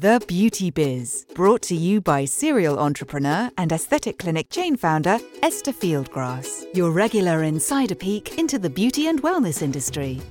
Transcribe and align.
The 0.00 0.22
Beauty 0.28 0.70
Biz, 0.70 1.26
brought 1.34 1.60
to 1.62 1.74
you 1.74 2.00
by 2.00 2.24
serial 2.24 2.78
entrepreneur 2.78 3.50
and 3.58 3.72
aesthetic 3.72 4.20
clinic 4.20 4.48
chain 4.48 4.76
founder 4.76 5.18
Esther 5.42 5.72
Fieldgrass, 5.72 6.66
your 6.72 6.92
regular 6.92 7.42
insider 7.42 7.96
peek 7.96 8.38
into 8.38 8.60
the 8.60 8.70
beauty 8.70 9.08
and 9.08 9.20
wellness 9.22 9.60
industry. 9.60 10.22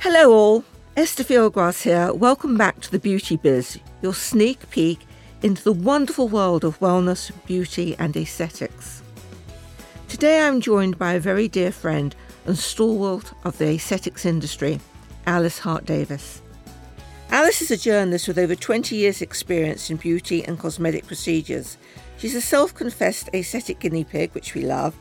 Hello, 0.00 0.32
all. 0.32 0.64
Esther 0.96 1.24
Fieldgrass 1.24 1.82
here. 1.82 2.10
Welcome 2.14 2.56
back 2.56 2.80
to 2.80 2.90
The 2.90 2.98
Beauty 2.98 3.36
Biz, 3.36 3.78
your 4.00 4.14
sneak 4.14 4.70
peek 4.70 5.00
into 5.42 5.62
the 5.62 5.74
wonderful 5.74 6.28
world 6.28 6.64
of 6.64 6.78
wellness, 6.78 7.30
beauty, 7.44 7.94
and 7.98 8.16
aesthetics. 8.16 9.02
Today 10.08 10.40
I'm 10.40 10.62
joined 10.62 10.98
by 10.98 11.12
a 11.12 11.20
very 11.20 11.48
dear 11.48 11.70
friend 11.70 12.16
and 12.46 12.56
stalwart 12.56 13.30
of 13.44 13.58
the 13.58 13.74
aesthetics 13.74 14.24
industry, 14.24 14.80
Alice 15.26 15.58
Hart 15.58 15.84
Davis. 15.84 16.40
Alice 17.30 17.60
is 17.60 17.72
a 17.72 17.76
journalist 17.76 18.28
with 18.28 18.38
over 18.38 18.54
20 18.54 18.94
years' 18.94 19.20
experience 19.20 19.90
in 19.90 19.96
beauty 19.96 20.44
and 20.44 20.58
cosmetic 20.58 21.06
procedures. 21.06 21.76
She's 22.18 22.36
a 22.36 22.40
self 22.40 22.72
confessed 22.72 23.28
aesthetic 23.34 23.80
guinea 23.80 24.04
pig, 24.04 24.32
which 24.32 24.54
we 24.54 24.62
love, 24.62 24.94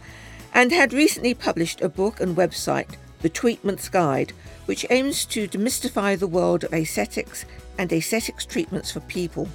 and 0.51 0.71
had 0.71 0.91
recently 0.91 1.35
published 1.35 1.81
a 1.81 1.89
book 1.89 2.19
and 2.19 2.35
website, 2.35 2.95
The 3.21 3.29
Tweakments 3.29 3.91
Guide, 3.91 4.33
which 4.65 4.87
aims 4.89 5.23
to 5.25 5.47
demystify 5.47 6.17
the 6.17 6.27
world 6.27 6.63
of 6.63 6.73
aesthetics 6.73 7.45
and 7.77 7.93
aesthetics 7.93 8.45
treatments 8.45 8.91
for 8.91 9.01
people. 9.01 9.47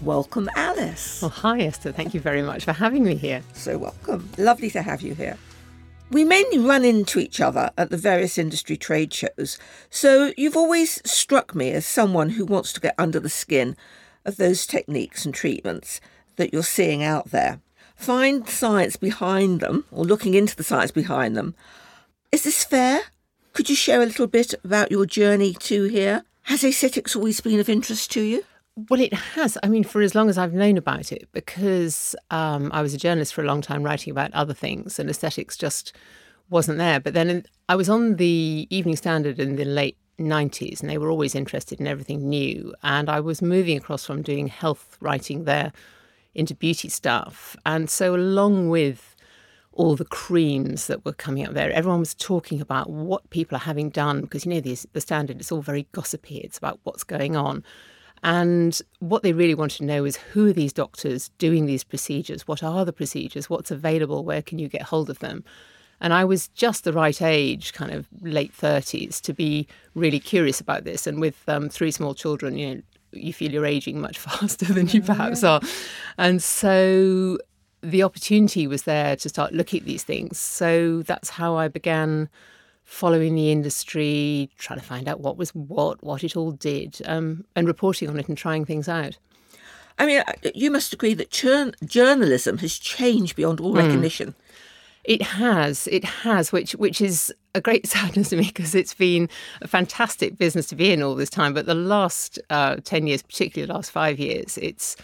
Welcome, 0.00 0.48
Alice. 0.54 1.20
Well, 1.20 1.30
hi, 1.30 1.62
Esther. 1.62 1.90
Thank 1.90 2.14
you 2.14 2.20
very 2.20 2.42
much 2.42 2.64
for 2.64 2.72
having 2.72 3.02
me 3.02 3.16
here. 3.16 3.42
So 3.54 3.76
welcome. 3.76 4.30
Lovely 4.38 4.70
to 4.70 4.82
have 4.82 5.02
you 5.02 5.14
here. 5.14 5.36
We 6.10 6.24
mainly 6.24 6.58
run 6.58 6.86
into 6.86 7.18
each 7.18 7.38
other 7.38 7.70
at 7.76 7.90
the 7.90 7.98
various 7.98 8.38
industry 8.38 8.78
trade 8.78 9.12
shows, 9.12 9.58
so 9.90 10.32
you've 10.38 10.56
always 10.56 11.02
struck 11.08 11.54
me 11.54 11.70
as 11.72 11.84
someone 11.84 12.30
who 12.30 12.46
wants 12.46 12.72
to 12.72 12.80
get 12.80 12.94
under 12.96 13.20
the 13.20 13.28
skin 13.28 13.76
of 14.24 14.36
those 14.36 14.66
techniques 14.66 15.26
and 15.26 15.34
treatments 15.34 16.00
that 16.36 16.50
you're 16.50 16.62
seeing 16.62 17.02
out 17.02 17.30
there. 17.30 17.60
Find 17.94 18.48
science 18.48 18.96
behind 18.96 19.60
them, 19.60 19.84
or 19.90 20.04
looking 20.04 20.32
into 20.32 20.56
the 20.56 20.64
science 20.64 20.92
behind 20.92 21.36
them. 21.36 21.54
Is 22.32 22.44
this 22.44 22.64
fair? 22.64 23.00
Could 23.52 23.68
you 23.68 23.76
share 23.76 24.00
a 24.00 24.06
little 24.06 24.26
bit 24.26 24.54
about 24.64 24.90
your 24.90 25.04
journey 25.04 25.52
to 25.54 25.84
here? 25.84 26.24
Has 26.44 26.64
aesthetics 26.64 27.16
always 27.16 27.42
been 27.42 27.60
of 27.60 27.68
interest 27.68 28.10
to 28.12 28.22
you? 28.22 28.44
Well, 28.86 29.00
it 29.00 29.12
has. 29.12 29.58
I 29.64 29.68
mean, 29.68 29.82
for 29.82 30.02
as 30.02 30.14
long 30.14 30.28
as 30.28 30.38
I've 30.38 30.54
known 30.54 30.76
about 30.76 31.10
it, 31.10 31.28
because 31.32 32.14
um, 32.30 32.70
I 32.72 32.80
was 32.80 32.94
a 32.94 32.98
journalist 32.98 33.34
for 33.34 33.42
a 33.42 33.46
long 33.46 33.60
time 33.60 33.82
writing 33.82 34.12
about 34.12 34.32
other 34.34 34.54
things, 34.54 35.00
and 35.00 35.10
aesthetics 35.10 35.56
just 35.56 35.92
wasn't 36.48 36.78
there. 36.78 37.00
But 37.00 37.12
then 37.12 37.44
I 37.68 37.74
was 37.74 37.88
on 37.88 38.16
the 38.16 38.68
Evening 38.70 38.94
Standard 38.94 39.40
in 39.40 39.56
the 39.56 39.64
late 39.64 39.96
90s, 40.20 40.80
and 40.80 40.88
they 40.88 40.96
were 40.96 41.10
always 41.10 41.34
interested 41.34 41.80
in 41.80 41.88
everything 41.88 42.28
new. 42.28 42.72
And 42.84 43.10
I 43.10 43.18
was 43.18 43.42
moving 43.42 43.76
across 43.76 44.06
from 44.06 44.22
doing 44.22 44.46
health 44.46 44.96
writing 45.00 45.42
there 45.42 45.72
into 46.36 46.54
beauty 46.54 46.88
stuff. 46.88 47.56
And 47.66 47.90
so, 47.90 48.14
along 48.14 48.68
with 48.68 49.16
all 49.72 49.96
the 49.96 50.04
creams 50.04 50.86
that 50.86 51.04
were 51.04 51.12
coming 51.12 51.44
up 51.44 51.54
there, 51.54 51.72
everyone 51.72 52.00
was 52.00 52.14
talking 52.14 52.60
about 52.60 52.88
what 52.90 53.28
people 53.30 53.56
are 53.56 53.60
having 53.60 53.90
done 53.90 54.20
because 54.20 54.46
you 54.46 54.54
know 54.54 54.60
the, 54.60 54.78
the 54.92 55.00
standard 55.00 55.40
it's 55.40 55.50
all 55.50 55.62
very 55.62 55.88
gossipy. 55.90 56.38
It's 56.38 56.58
about 56.58 56.78
what's 56.84 57.02
going 57.02 57.34
on. 57.34 57.64
And 58.22 58.80
what 59.00 59.22
they 59.22 59.32
really 59.32 59.54
want 59.54 59.72
to 59.72 59.84
know 59.84 60.04
is 60.04 60.16
who 60.16 60.46
are 60.46 60.52
these 60.52 60.72
doctors 60.72 61.30
doing 61.38 61.66
these 61.66 61.84
procedures? 61.84 62.48
What 62.48 62.62
are 62.62 62.84
the 62.84 62.92
procedures? 62.92 63.48
What's 63.48 63.70
available? 63.70 64.24
Where 64.24 64.42
can 64.42 64.58
you 64.58 64.68
get 64.68 64.82
hold 64.82 65.10
of 65.10 65.18
them? 65.20 65.44
And 66.00 66.12
I 66.12 66.24
was 66.24 66.48
just 66.48 66.84
the 66.84 66.92
right 66.92 67.20
age, 67.20 67.72
kind 67.72 67.90
of 67.92 68.06
late 68.20 68.52
30s, 68.56 69.20
to 69.22 69.32
be 69.32 69.66
really 69.94 70.20
curious 70.20 70.60
about 70.60 70.84
this. 70.84 71.06
And 71.06 71.20
with 71.20 71.42
um, 71.48 71.68
three 71.68 71.90
small 71.90 72.14
children, 72.14 72.56
you 72.56 72.74
know, 72.74 72.82
you 73.12 73.32
feel 73.32 73.50
you're 73.50 73.66
aging 73.66 74.00
much 74.00 74.18
faster 74.18 74.66
than 74.66 74.88
you 74.88 75.02
perhaps 75.02 75.42
are. 75.42 75.60
And 76.16 76.42
so 76.42 77.38
the 77.82 78.02
opportunity 78.02 78.66
was 78.66 78.82
there 78.82 79.16
to 79.16 79.28
start 79.28 79.52
looking 79.52 79.80
at 79.80 79.86
these 79.86 80.04
things. 80.04 80.38
So 80.38 81.02
that's 81.02 81.30
how 81.30 81.56
I 81.56 81.68
began 81.68 82.28
following 82.88 83.34
the 83.34 83.52
industry, 83.52 84.48
trying 84.56 84.78
to 84.78 84.84
find 84.84 85.08
out 85.08 85.20
what 85.20 85.36
was 85.36 85.50
what, 85.50 86.02
what 86.02 86.24
it 86.24 86.34
all 86.34 86.52
did, 86.52 87.00
um, 87.04 87.44
and 87.54 87.66
reporting 87.66 88.08
on 88.08 88.18
it 88.18 88.28
and 88.28 88.38
trying 88.38 88.64
things 88.64 88.88
out. 88.88 89.18
I 89.98 90.06
mean, 90.06 90.20
uh, 90.26 90.32
you 90.54 90.70
must 90.70 90.94
agree 90.94 91.12
that 91.12 91.30
chur- 91.30 91.72
journalism 91.84 92.56
has 92.58 92.78
changed 92.78 93.36
beyond 93.36 93.60
all 93.60 93.74
mm. 93.74 93.82
recognition. 93.82 94.34
It 95.04 95.20
has, 95.20 95.86
it 95.88 96.02
has, 96.04 96.50
which 96.50 96.72
which 96.72 97.02
is 97.02 97.32
a 97.54 97.60
great 97.60 97.86
sadness 97.86 98.30
to 98.30 98.36
me 98.36 98.44
because 98.46 98.74
it's 98.74 98.94
been 98.94 99.28
a 99.60 99.68
fantastic 99.68 100.38
business 100.38 100.66
to 100.68 100.74
be 100.74 100.90
in 100.90 101.02
all 101.02 101.14
this 101.14 101.30
time. 101.30 101.52
But 101.52 101.66
the 101.66 101.74
last 101.74 102.38
uh, 102.48 102.76
ten 102.84 103.06
years, 103.06 103.22
particularly 103.22 103.66
the 103.66 103.74
last 103.74 103.90
five 103.90 104.18
years, 104.18 104.56
it's 104.56 104.96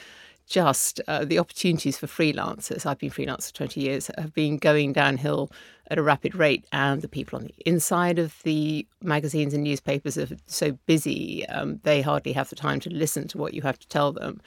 just 0.47 1.03
uh, 1.07 1.27
the 1.27 1.39
opportunities 1.39 1.99
for 1.99 2.07
freelancers. 2.07 2.87
I've 2.87 2.99
been 2.99 3.11
freelance 3.11 3.51
for 3.51 3.57
20 3.57 3.81
years, 3.81 4.11
have 4.19 4.35
been 4.35 4.59
going 4.59 4.93
downhill 4.93 5.51
at 5.89 5.99
a 5.99 6.03
rapid 6.03 6.35
rate, 6.35 6.65
and 6.73 7.03
the 7.03 7.09
people 7.09 7.39
on 7.39 7.45
the 7.45 7.55
inside 7.67 8.19
of 8.19 8.43
the 8.43 8.87
magazines 9.03 9.55
and 9.55 9.65
newspapers 9.65 10.17
are 10.17 10.29
so 10.47 10.73
busy, 10.87 11.47
um, 11.49 11.81
they 11.83 12.01
hardly 12.01 12.33
have 12.33 12.49
the 12.49 12.57
time 12.57 12.81
to 12.81 12.91
listen 12.91 13.29
to 13.29 13.39
what 13.39 13.55
you 13.55 13.63
have 13.63 13.79
to 13.79 13.89
tell 13.89 14.13
them. 14.13 14.41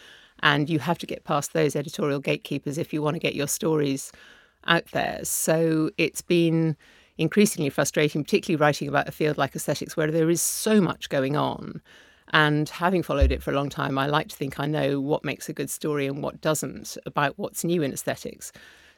And 0.43 0.69
you 0.69 0.79
have 0.79 0.99
to 0.99 1.07
get 1.07 1.23
past 1.23 1.53
those 1.53 1.75
editorial 1.75 2.19
gatekeepers 2.19 2.77
if 2.77 2.93
you 2.93 3.01
want 3.01 3.15
to 3.15 3.19
get 3.19 3.35
your 3.35 3.47
stories 3.47 4.11
out 4.65 4.85
there. 4.91 5.19
So 5.23 5.89
it's 5.97 6.21
been 6.21 6.77
increasingly 7.17 7.71
frustrating, 7.71 8.23
particularly 8.23 8.61
writing 8.61 8.87
about 8.87 9.07
a 9.07 9.11
field 9.11 9.37
like 9.37 9.55
aesthetics 9.55 9.97
where 9.97 10.11
there 10.11 10.29
is 10.29 10.41
so 10.41 10.79
much 10.79 11.09
going 11.09 11.35
on 11.35 11.81
and 12.33 12.67
having 12.67 13.03
followed 13.03 13.31
it 13.31 13.41
for 13.41 13.51
a 13.51 13.55
long 13.55 13.69
time, 13.69 13.97
I 13.97 14.07
like 14.07 14.27
to 14.29 14.35
think 14.35 14.59
I 14.59 14.65
know 14.65 14.99
what 14.99 15.23
makes 15.23 15.47
a 15.47 15.53
good 15.53 15.69
story 15.69 16.07
and 16.07 16.21
what 16.21 16.41
doesn't 16.41 16.97
about 17.05 17.37
what's 17.37 17.63
new 17.63 17.81
in 17.81 17.93
aesthetics. 17.93 18.51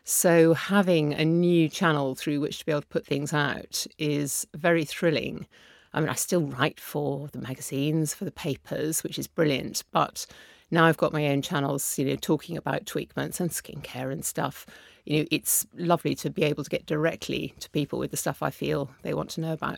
So 0.10 0.56
having 0.56 1.14
a 1.14 1.24
new 1.24 1.70
channel 1.70 2.16
through 2.16 2.40
which 2.40 2.58
to 2.58 2.66
be 2.66 2.72
able 2.72 2.82
to 2.82 2.88
put 2.88 3.06
things 3.06 3.32
out 3.32 3.86
is 4.00 4.48
very 4.56 4.84
thrilling. 4.84 5.46
I 5.94 6.00
mean, 6.00 6.10
I 6.10 6.16
still 6.16 6.42
write 6.42 6.80
for 6.80 7.28
the 7.28 7.38
magazines, 7.38 8.16
for 8.16 8.26
the 8.26 8.32
papers, 8.32 9.04
which 9.04 9.20
is 9.20 9.28
brilliant, 9.28 9.84
but 9.92 10.26
now 10.72 10.86
I've 10.86 10.98
got 10.98 11.14
my 11.14 11.28
own 11.28 11.44
channels, 11.44 12.00
you 12.00 12.06
know, 12.06 12.16
talking 12.16 12.58
about 12.58 12.86
tweakments 12.86 13.40
and 13.40 13.52
skincare 13.52 14.12
and 14.12 14.26
stuff. 14.26 14.66
You 15.06 15.20
know, 15.20 15.26
it's 15.30 15.68
lovely 15.76 16.16
to 16.16 16.32
be 16.32 16.42
able 16.42 16.64
to 16.64 16.72
get 16.72 16.88
directly 16.88 17.54
to 17.60 17.70
people 17.70 18.00
with 18.00 18.10
the 18.10 18.18
stuff 18.18 18.42
I 18.42 18.50
feel 18.50 18.90
they 19.04 19.14
want 19.14 19.30
to 19.32 19.42
know 19.42 19.54
about. 19.54 19.78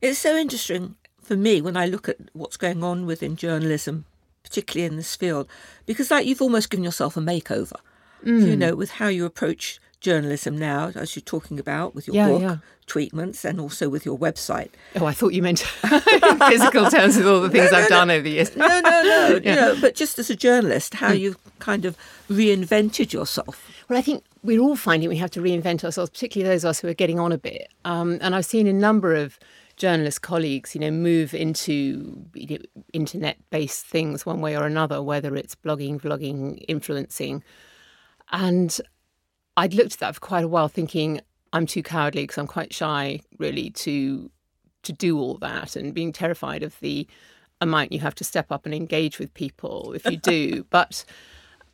It's 0.00 0.18
so 0.18 0.36
interesting 0.36 0.96
for 1.22 1.36
me 1.36 1.60
when 1.60 1.76
I 1.76 1.86
look 1.86 2.08
at 2.08 2.16
what's 2.32 2.56
going 2.56 2.82
on 2.82 3.06
within 3.06 3.36
journalism, 3.36 4.04
particularly 4.42 4.90
in 4.90 4.96
this 4.96 5.14
field, 5.14 5.46
because 5.86 6.10
like 6.10 6.26
you've 6.26 6.42
almost 6.42 6.70
given 6.70 6.82
yourself 6.82 7.16
a 7.16 7.20
makeover, 7.20 7.78
mm. 8.24 8.46
you 8.46 8.56
know, 8.56 8.74
with 8.74 8.92
how 8.92 9.08
you 9.08 9.24
approach 9.24 9.80
journalism 10.00 10.56
now, 10.56 10.90
as 10.94 11.14
you're 11.14 11.22
talking 11.22 11.58
about 11.58 11.94
with 11.94 12.06
your 12.06 12.16
yeah, 12.16 12.28
book, 12.28 12.42
yeah. 12.42 12.56
Tweakments, 12.86 13.44
and 13.44 13.60
also 13.60 13.88
with 13.88 14.04
your 14.04 14.18
website. 14.18 14.70
Oh, 14.96 15.06
I 15.06 15.12
thought 15.12 15.32
you 15.32 15.42
meant 15.42 15.58
physical 16.48 16.90
terms 16.90 17.16
with 17.16 17.28
all 17.28 17.40
the 17.40 17.50
things 17.52 17.70
no, 17.70 17.78
no, 17.78 17.84
I've 17.84 17.90
no. 17.90 17.96
done 17.96 18.10
over 18.10 18.22
the 18.22 18.30
years. 18.30 18.56
no, 18.56 18.66
no, 18.66 18.80
no, 18.80 19.40
yeah. 19.44 19.50
you 19.50 19.60
know, 19.60 19.80
but 19.80 19.94
just 19.94 20.18
as 20.18 20.30
a 20.30 20.36
journalist, 20.36 20.94
how 20.94 21.10
mm. 21.10 21.20
you've 21.20 21.58
kind 21.58 21.84
of 21.84 21.96
reinvented 22.28 23.12
yourself. 23.12 23.70
Well, 23.88 23.98
I 23.98 24.02
think 24.02 24.24
we're 24.42 24.60
all 24.60 24.76
finding 24.76 25.08
we 25.08 25.16
have 25.18 25.30
to 25.32 25.40
reinvent 25.40 25.84
ourselves, 25.84 26.10
particularly 26.10 26.52
those 26.52 26.64
of 26.64 26.70
us 26.70 26.80
who 26.80 26.88
are 26.88 26.94
getting 26.94 27.20
on 27.20 27.30
a 27.30 27.38
bit. 27.38 27.68
Um, 27.84 28.18
and 28.20 28.34
I've 28.34 28.46
seen 28.46 28.66
a 28.66 28.72
number 28.72 29.14
of 29.14 29.38
journalist 29.76 30.22
colleagues, 30.22 30.74
you 30.74 30.80
know, 30.80 30.90
move 30.90 31.32
into 31.32 32.26
you 32.34 32.58
know, 32.58 32.82
internet-based 32.92 33.86
things 33.86 34.26
one 34.26 34.40
way 34.40 34.56
or 34.56 34.66
another, 34.66 35.02
whether 35.02 35.36
it's 35.36 35.54
blogging, 35.54 36.00
vlogging, 36.00 36.64
influencing. 36.68 37.42
And 38.32 38.80
I'd 39.56 39.74
looked 39.74 39.94
at 39.94 39.98
that 40.00 40.14
for 40.14 40.20
quite 40.20 40.44
a 40.44 40.48
while, 40.48 40.68
thinking 40.68 41.20
I'm 41.52 41.66
too 41.66 41.82
cowardly 41.82 42.22
because 42.22 42.38
I'm 42.38 42.46
quite 42.46 42.72
shy, 42.72 43.20
really, 43.38 43.70
to 43.70 44.30
to 44.82 44.92
do 44.92 45.18
all 45.18 45.34
that, 45.38 45.76
and 45.76 45.92
being 45.92 46.12
terrified 46.12 46.62
of 46.62 46.78
the 46.80 47.06
amount 47.60 47.92
you 47.92 48.00
have 48.00 48.14
to 48.14 48.24
step 48.24 48.50
up 48.50 48.64
and 48.64 48.74
engage 48.74 49.18
with 49.18 49.34
people 49.34 49.92
if 49.94 50.06
you 50.06 50.16
do. 50.16 50.64
but 50.70 51.04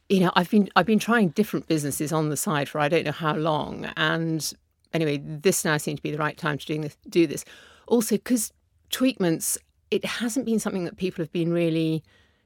you 0.08 0.20
know, 0.20 0.32
I've 0.34 0.50
been 0.50 0.68
I've 0.76 0.86
been 0.86 0.98
trying 0.98 1.30
different 1.30 1.66
businesses 1.66 2.12
on 2.12 2.28
the 2.30 2.36
side 2.36 2.68
for 2.68 2.80
I 2.80 2.88
don't 2.88 3.04
know 3.04 3.12
how 3.12 3.34
long, 3.36 3.86
and 3.96 4.52
anyway, 4.92 5.20
this 5.22 5.64
now 5.64 5.76
seemed 5.76 5.98
to 5.98 6.02
be 6.02 6.10
the 6.10 6.18
right 6.18 6.36
time 6.36 6.58
to 6.58 6.66
doing 6.66 6.80
this, 6.80 6.96
do 7.08 7.26
this. 7.26 7.44
Also 7.86 8.16
because 8.16 8.52
tweakments, 8.90 9.58
it 9.90 10.04
hasn't 10.04 10.46
been 10.46 10.58
something 10.58 10.84
that 10.84 10.96
people 10.96 11.22
have 11.22 11.32
been 11.32 11.52
really 11.52 12.02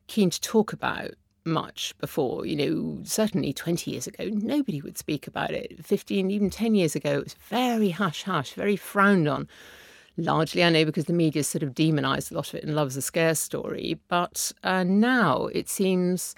keen 0.06 0.30
to 0.30 0.40
talk 0.40 0.72
about 0.72 1.12
much 1.44 1.94
before. 1.98 2.46
You 2.46 2.56
know, 2.56 2.98
certainly 3.04 3.52
20 3.52 3.90
years 3.90 4.06
ago, 4.06 4.24
nobody 4.30 4.80
would 4.80 4.98
speak 4.98 5.26
about 5.26 5.50
it. 5.50 5.84
15, 5.84 6.30
even 6.30 6.50
10 6.50 6.74
years 6.74 6.94
ago, 6.94 7.18
it 7.18 7.24
was 7.24 7.34
very 7.34 7.90
hush 7.90 8.24
hush, 8.24 8.54
very 8.54 8.76
frowned 8.76 9.28
on. 9.28 9.48
Largely, 10.16 10.62
I 10.64 10.70
know, 10.70 10.84
because 10.84 11.06
the 11.06 11.12
media 11.12 11.44
sort 11.44 11.62
of 11.62 11.74
demonized 11.74 12.30
a 12.30 12.34
lot 12.34 12.48
of 12.48 12.56
it 12.56 12.64
and 12.64 12.74
loves 12.74 12.96
a 12.96 13.02
scare 13.02 13.34
story. 13.34 13.98
But 14.08 14.52
uh, 14.62 14.84
now 14.84 15.46
it 15.46 15.68
seems 15.68 16.34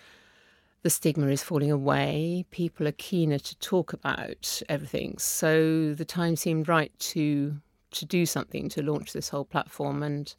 the 0.82 0.90
stigma 0.90 1.28
is 1.28 1.42
falling 1.42 1.70
away. 1.70 2.44
People 2.50 2.86
are 2.86 2.92
keener 2.92 3.38
to 3.38 3.58
talk 3.58 3.92
about 3.92 4.62
everything. 4.68 5.16
So 5.18 5.94
the 5.94 6.04
time 6.04 6.36
seemed 6.36 6.68
right 6.68 6.92
to 6.98 7.56
to 7.92 8.06
do 8.06 8.24
something 8.24 8.70
to 8.70 8.82
launch 8.82 9.12
this 9.12 9.28
whole 9.28 9.44
platform 9.44 10.02
and 10.02 10.34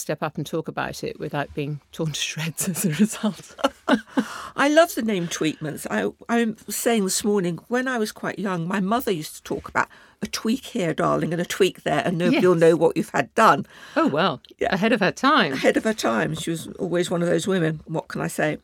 step 0.00 0.22
up 0.22 0.36
and 0.36 0.46
talk 0.46 0.68
about 0.68 1.04
it 1.04 1.18
without 1.20 1.52
being 1.54 1.80
torn 1.92 2.12
to 2.12 2.20
shreds 2.20 2.68
as 2.68 2.84
a 2.84 2.90
result. 2.90 3.54
I 4.56 4.68
love 4.68 4.94
the 4.94 5.02
name 5.02 5.26
tweakments. 5.28 5.86
I, 5.90 6.10
I 6.28 6.54
was 6.66 6.76
saying 6.76 7.04
this 7.04 7.24
morning, 7.24 7.58
when 7.68 7.86
I 7.88 7.98
was 7.98 8.12
quite 8.12 8.38
young, 8.38 8.66
my 8.66 8.80
mother 8.80 9.10
used 9.12 9.36
to 9.36 9.42
talk 9.42 9.68
about 9.68 9.88
a 10.22 10.26
tweak 10.26 10.64
here, 10.66 10.92
darling, 10.92 11.32
and 11.32 11.40
a 11.40 11.46
tweak 11.46 11.82
there, 11.82 12.02
and 12.04 12.18
nobody 12.18 12.46
will 12.46 12.54
know 12.54 12.76
what 12.76 12.96
you've 12.96 13.10
had 13.10 13.34
done. 13.34 13.66
oh, 13.96 14.06
well, 14.08 14.40
Yeah. 14.58 14.74
ahead 14.74 14.92
of 14.92 15.00
her 15.00 15.12
time. 15.12 15.52
Ahead 15.54 15.76
of 15.76 15.84
her 15.84 15.94
time. 15.94 16.34
She 16.34 16.50
was 16.50 16.66
always 16.78 17.10
one 17.10 17.22
of 17.22 17.28
those 17.28 17.46
women. 17.46 17.80
What 17.86 18.08
can 18.08 18.20
I 18.20 18.26
say? 18.28 18.58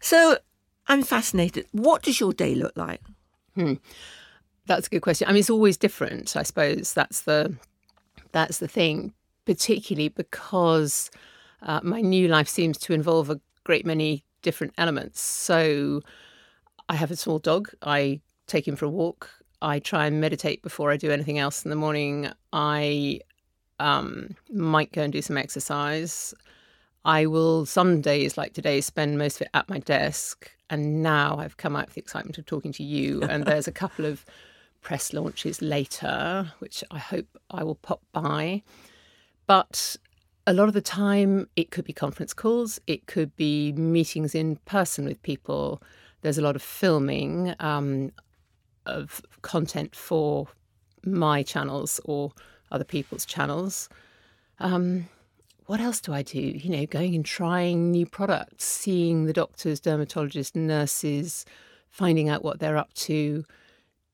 So 0.00 0.38
I'm 0.86 1.02
fascinated. 1.02 1.66
What 1.72 2.02
does 2.02 2.20
your 2.20 2.32
day 2.32 2.54
look 2.54 2.72
like? 2.76 3.00
Hmm. 3.54 3.74
That's 4.66 4.86
a 4.86 4.90
good 4.90 5.02
question. 5.02 5.28
I 5.28 5.32
mean, 5.32 5.40
it's 5.40 5.50
always 5.50 5.76
different. 5.76 6.36
I 6.36 6.42
suppose 6.42 6.94
that's 6.94 7.20
the 7.22 7.54
that's 8.32 8.58
the 8.58 8.66
thing, 8.66 9.12
particularly 9.44 10.08
because 10.08 11.10
uh, 11.62 11.80
my 11.82 12.00
new 12.00 12.28
life 12.28 12.48
seems 12.48 12.78
to 12.78 12.92
involve 12.92 13.30
a 13.30 13.40
great 13.64 13.86
many 13.86 14.24
different 14.42 14.74
elements. 14.76 15.20
So, 15.20 16.02
I 16.88 16.96
have 16.96 17.10
a 17.10 17.16
small 17.16 17.38
dog. 17.38 17.70
I 17.82 18.20
take 18.46 18.68
him 18.68 18.76
for 18.76 18.84
a 18.84 18.90
walk. 18.90 19.30
I 19.62 19.78
try 19.78 20.06
and 20.06 20.20
meditate 20.20 20.62
before 20.62 20.90
I 20.90 20.96
do 20.96 21.10
anything 21.10 21.38
else 21.38 21.64
in 21.64 21.70
the 21.70 21.76
morning. 21.76 22.30
I 22.52 23.20
um, 23.78 24.36
might 24.50 24.92
go 24.92 25.02
and 25.02 25.12
do 25.12 25.22
some 25.22 25.38
exercise. 25.38 26.34
I 27.04 27.26
will 27.26 27.66
some 27.66 28.00
days, 28.00 28.36
like 28.36 28.52
today, 28.52 28.80
spend 28.80 29.18
most 29.18 29.36
of 29.36 29.42
it 29.42 29.50
at 29.54 29.68
my 29.68 29.78
desk. 29.78 30.50
And 30.70 31.02
now 31.02 31.38
I've 31.38 31.56
come 31.56 31.76
out 31.76 31.88
of 31.88 31.94
the 31.94 32.00
excitement 32.00 32.38
of 32.38 32.46
talking 32.46 32.72
to 32.72 32.82
you. 32.82 33.22
And 33.28 33.44
there's 33.44 33.68
a 33.68 33.72
couple 33.72 34.04
of 34.04 34.24
press 34.82 35.12
launches 35.12 35.62
later, 35.62 36.52
which 36.58 36.84
I 36.90 36.98
hope 36.98 37.26
I 37.50 37.64
will 37.64 37.74
pop 37.76 38.02
by. 38.12 38.62
But 39.46 39.96
a 40.46 40.52
lot 40.52 40.68
of 40.68 40.74
the 40.74 40.80
time, 40.80 41.48
it 41.56 41.70
could 41.70 41.84
be 41.84 41.92
conference 41.92 42.34
calls, 42.34 42.80
it 42.86 43.06
could 43.06 43.34
be 43.36 43.72
meetings 43.72 44.34
in 44.34 44.56
person 44.64 45.04
with 45.04 45.22
people. 45.22 45.82
There's 46.22 46.38
a 46.38 46.42
lot 46.42 46.56
of 46.56 46.62
filming 46.62 47.54
um, 47.60 48.12
of 48.86 49.22
content 49.42 49.94
for 49.94 50.48
my 51.04 51.42
channels 51.42 52.00
or 52.04 52.32
other 52.70 52.84
people's 52.84 53.24
channels. 53.24 53.88
Um, 54.58 55.08
what 55.66 55.80
else 55.80 56.00
do 56.00 56.12
I 56.12 56.22
do? 56.22 56.40
You 56.40 56.70
know, 56.70 56.86
going 56.86 57.14
and 57.14 57.24
trying 57.24 57.90
new 57.90 58.06
products, 58.06 58.64
seeing 58.64 59.24
the 59.24 59.32
doctors, 59.32 59.80
dermatologists, 59.80 60.54
nurses, 60.54 61.46
finding 61.88 62.28
out 62.28 62.44
what 62.44 62.58
they're 62.58 62.76
up 62.76 62.92
to, 62.94 63.44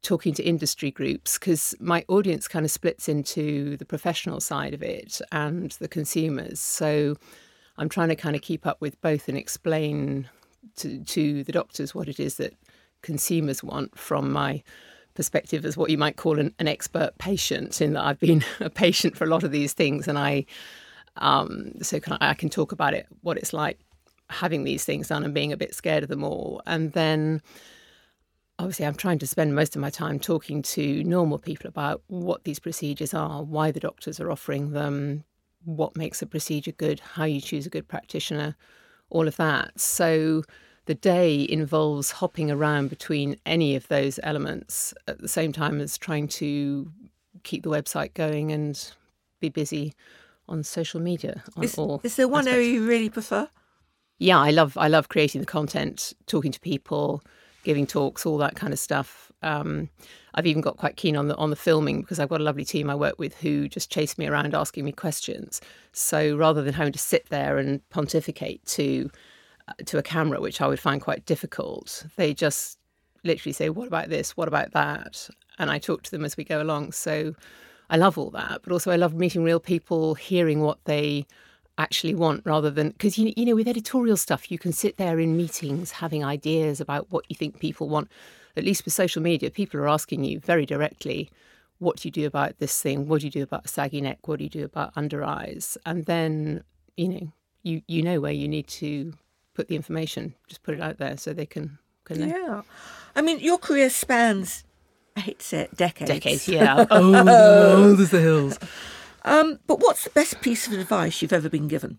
talking 0.03 0.33
to 0.35 0.43
industry 0.43 0.91
groups, 0.91 1.39
because 1.39 1.75
my 1.81 2.05
audience 2.09 2.49
kind 2.49 2.65
of 2.65 2.71
splits 2.71 3.09
into 3.09 3.77
the 3.77 3.85
professional 3.85 4.41
side 4.41 4.75
of 4.75 4.83
it 4.83 5.21
and 5.31 5.73
the 5.73 5.89
consumers. 5.89 6.61
So 6.61 7.17
I'm 7.77 7.89
trying 7.89 8.09
to 8.09 8.17
kind 8.17 8.37
of 8.37 8.43
keep 8.43 8.67
up 8.67 8.81
with 8.81 9.01
both 9.01 9.29
and 9.29 9.37
explain 9.37 10.29
to, 10.77 11.03
to 11.05 11.45
the 11.45 11.53
doctors 11.53 11.95
what 11.95 12.09
it 12.09 12.21
is 12.21 12.37
that 12.37 12.55
consumers 13.03 13.63
want 13.63 13.99
from 13.99 14.31
my 14.31 14.63
perspective 15.15 15.65
as 15.65 15.77
what 15.77 15.91
you 15.91 15.99
might 15.99 16.17
call 16.17 16.39
an, 16.39 16.55
an 16.59 16.69
expert 16.69 17.13
patient 17.19 17.81
in 17.81 17.95
that 17.95 18.05
I've 18.05 18.21
been 18.21 18.45
a 18.61 18.71
patient 18.71 19.17
for 19.17 19.25
a 19.25 19.29
lot 19.29 19.43
of 19.43 19.51
these 19.51 19.73
things 19.73 20.09
and 20.09 20.19
I 20.19 20.47
um, 21.17 21.73
so 21.83 21.99
can 21.99 22.15
I, 22.21 22.31
I 22.31 22.35
can 22.35 22.49
talk 22.49 22.73
about 22.73 22.95
it 22.95 23.07
what 23.23 23.37
it's 23.37 23.53
like 23.53 23.79
having 24.29 24.65
these 24.65 24.85
things 24.85 25.09
done 25.09 25.25
and 25.25 25.35
being 25.35 25.53
a 25.53 25.57
bit 25.57 25.75
scared 25.75 26.05
of 26.05 26.09
them 26.09 26.23
all 26.23 26.63
and 26.67 26.93
then 26.93 27.43
obviously 28.61 28.87
I'm 28.87 28.95
trying 28.95 29.19
to 29.21 29.27
spend 29.27 29.55
most 29.55 29.75
of 29.77 29.83
my 29.83 29.91
time 29.91 30.19
talking 30.19 30.63
to 30.63 31.03
normal 31.05 31.39
people 31.39 31.69
about 31.69 32.03
what 32.09 32.45
these 32.45 32.59
procedures 32.59 33.15
are 33.15 33.43
why 33.43 33.71
the 33.71 33.81
doctors 33.81 34.21
are 34.21 34.31
offering 34.31 34.73
them 34.73 35.25
what 35.65 35.97
makes 35.97 36.23
a 36.23 36.27
procedure 36.27 36.73
good 36.73 37.01
how 37.01 37.25
you 37.25 37.41
choose 37.41 37.67
a 37.67 37.71
good 37.71 37.89
practitioner 37.89 38.57
all 39.11 39.27
of 39.29 39.37
that 39.37 39.79
so 39.79 40.43
the 40.87 40.95
day 40.95 41.47
involves 41.49 42.11
hopping 42.13 42.51
around 42.51 42.89
between 42.89 43.37
any 43.47 43.77
of 43.77 43.87
those 43.89 44.19
elements 44.23 44.95
at 45.07 45.19
the 45.21 45.29
same 45.29 45.53
time 45.53 45.81
as 45.81 45.99
trying 45.99 46.27
to 46.27 46.91
keep 47.43 47.63
the 47.63 47.71
website 47.71 48.15
going 48.15 48.51
and 48.53 48.93
be 49.41 49.49
busy 49.49 49.93
on 50.49 50.63
social 50.65 51.01
media 51.01 51.43
on 51.57 51.65
Is, 51.65 51.77
all 51.79 52.01
is 52.03 52.17
there 52.17 52.27
one 52.29 52.41
aspects. 52.41 52.55
area 52.57 52.71
you 52.71 52.87
really 52.87 53.11
prefer? 53.11 53.49
yeah 54.19 54.39
i 54.39 54.51
love 54.51 54.77
i 54.77 54.89
love 54.89 55.09
creating 55.09 55.41
the 55.41 55.47
content 55.47 56.13
talking 56.27 56.53
to 56.53 56.61
people 56.61 57.23
giving 57.63 57.87
talks 57.87 58.27
all 58.27 58.39
that 58.39 58.57
kind 58.57 58.73
of 58.73 58.79
stuff. 58.79 59.31
Um, 59.43 59.89
i've 60.35 60.47
even 60.47 60.61
got 60.61 60.77
quite 60.77 60.97
keen 60.97 61.17
on 61.17 61.29
the 61.29 61.37
on 61.37 61.51
the 61.51 61.57
filming 61.57 62.03
because 62.03 62.21
i've 62.21 62.29
got 62.29 62.41
a 62.41 62.45
lovely 62.45 62.65
team 62.65 62.91
i 62.91 62.95
work 62.95 63.19
with 63.19 63.35
who 63.39 63.69
just 63.69 63.91
chase 63.91 64.19
me 64.19 64.27
around 64.27 64.55
asking 64.55 64.85
me 64.85 64.93
questions. 64.93 65.61
So 65.93 66.37
rather 66.37 66.63
than 66.63 66.75
having 66.75 66.93
to 66.93 66.99
sit 66.99 67.29
there 67.31 67.59
and 67.59 67.81
pontificate 67.91 68.65
to 68.67 69.11
uh, 69.69 69.73
to 69.87 69.99
a 69.99 70.03
camera 70.03 70.41
which 70.41 70.61
i 70.61 70.67
would 70.67 70.81
find 70.81 71.01
quite 71.01 71.25
difficult 71.27 72.05
they 72.17 72.35
just 72.35 72.79
literally 73.25 73.53
say 73.53 73.69
what 73.71 73.87
about 73.87 74.09
this? 74.09 74.37
What 74.37 74.49
about 74.49 74.73
that? 74.73 75.29
And 75.59 75.71
i 75.71 75.79
talk 75.79 76.03
to 76.03 76.11
them 76.11 76.25
as 76.25 76.37
we 76.37 76.45
go 76.45 76.61
along. 76.63 76.93
So 76.93 77.35
i 77.89 77.97
love 77.97 78.19
all 78.19 78.31
that 78.31 78.61
but 78.63 78.73
also 78.73 78.91
i 78.91 78.97
love 78.97 79.15
meeting 79.15 79.43
real 79.43 79.61
people 79.61 80.15
hearing 80.15 80.61
what 80.61 80.85
they 80.85 81.27
actually 81.81 82.15
want 82.15 82.43
rather 82.45 82.71
than 82.71 82.91
because 82.91 83.17
you, 83.17 83.33
you 83.37 83.47
know 83.47 83.55
with 83.55 83.67
editorial 83.67 84.17
stuff 84.17 84.51
you 84.51 84.59
can 84.59 84.73
sit 84.73 84.99
there 84.99 85.19
in 85.19 85.37
meetings 85.37 85.91
having 85.93 86.23
ideas 86.23 86.81
about 86.81 87.11
what 87.11 87.25
you 87.29 87.35
think 87.35 87.59
people 87.59 87.89
want. 87.89 88.09
At 88.57 88.65
least 88.65 88.85
with 88.85 88.93
social 88.93 89.23
media 89.23 89.51
people 89.51 89.81
are 89.81 89.89
asking 89.89 90.25
you 90.25 90.39
very 90.41 90.67
directly 90.67 91.31
what 91.79 91.97
do 91.97 92.09
you 92.09 92.13
do 92.13 92.27
about 92.27 92.59
this 92.59 92.83
thing? 92.83 93.09
What 93.09 93.21
do 93.21 93.27
you 93.27 93.31
do 93.31 93.43
about 93.43 93.65
a 93.65 93.69
saggy 93.69 94.03
neck? 94.03 94.29
What 94.29 94.39
do 94.39 94.45
you 94.45 94.51
do 94.51 94.65
about 94.65 94.93
under 94.97 95.25
eyes? 95.25 95.79
And 95.87 96.05
then 96.05 96.63
you 96.97 97.09
know 97.09 97.33
you 97.63 97.83
you 97.89 98.03
know 98.03 98.21
where 98.21 98.33
you 98.33 98.49
need 98.49 98.69
to 98.69 99.15
put 99.55 99.69
the 99.69 99.77
information. 99.77 100.35
Just 100.47 100.63
put 100.63 100.75
it 100.75 100.81
out 100.81 100.99
there 100.99 101.17
so 101.17 101.33
they 101.33 101.47
can 101.47 101.79
can 102.05 102.21
know. 102.21 102.27
Yeah. 102.27 102.63
I 103.17 103.23
mean, 103.23 103.41
your 103.41 103.59
career 103.59 103.91
spans, 103.91 104.65
I 105.17 105.21
hate 105.21 105.39
to 105.41 105.45
say 105.45 105.61
it, 105.63 105.77
decades. 105.77 106.11
decades 106.11 106.49
yeah. 106.49 106.85
Oh 106.91 107.95
there's 107.95 108.11
the 108.11 108.21
hills 108.21 108.59
Um, 109.25 109.59
but 109.67 109.81
what's 109.81 110.05
the 110.05 110.11
best 110.11 110.41
piece 110.41 110.67
of 110.67 110.73
advice 110.73 111.21
you've 111.21 111.33
ever 111.33 111.49
been 111.49 111.69
given? 111.69 111.99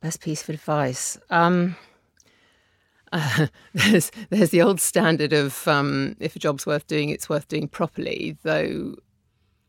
Best 0.00 0.20
piece 0.20 0.42
of 0.42 0.50
advice. 0.50 1.18
Um, 1.30 1.76
uh, 3.12 3.46
there's 3.74 4.10
there's 4.30 4.50
the 4.50 4.62
old 4.62 4.80
standard 4.80 5.32
of 5.32 5.66
um, 5.68 6.16
if 6.20 6.36
a 6.36 6.38
job's 6.38 6.66
worth 6.66 6.86
doing, 6.86 7.08
it's 7.08 7.28
worth 7.28 7.48
doing 7.48 7.68
properly. 7.68 8.36
Though 8.42 8.96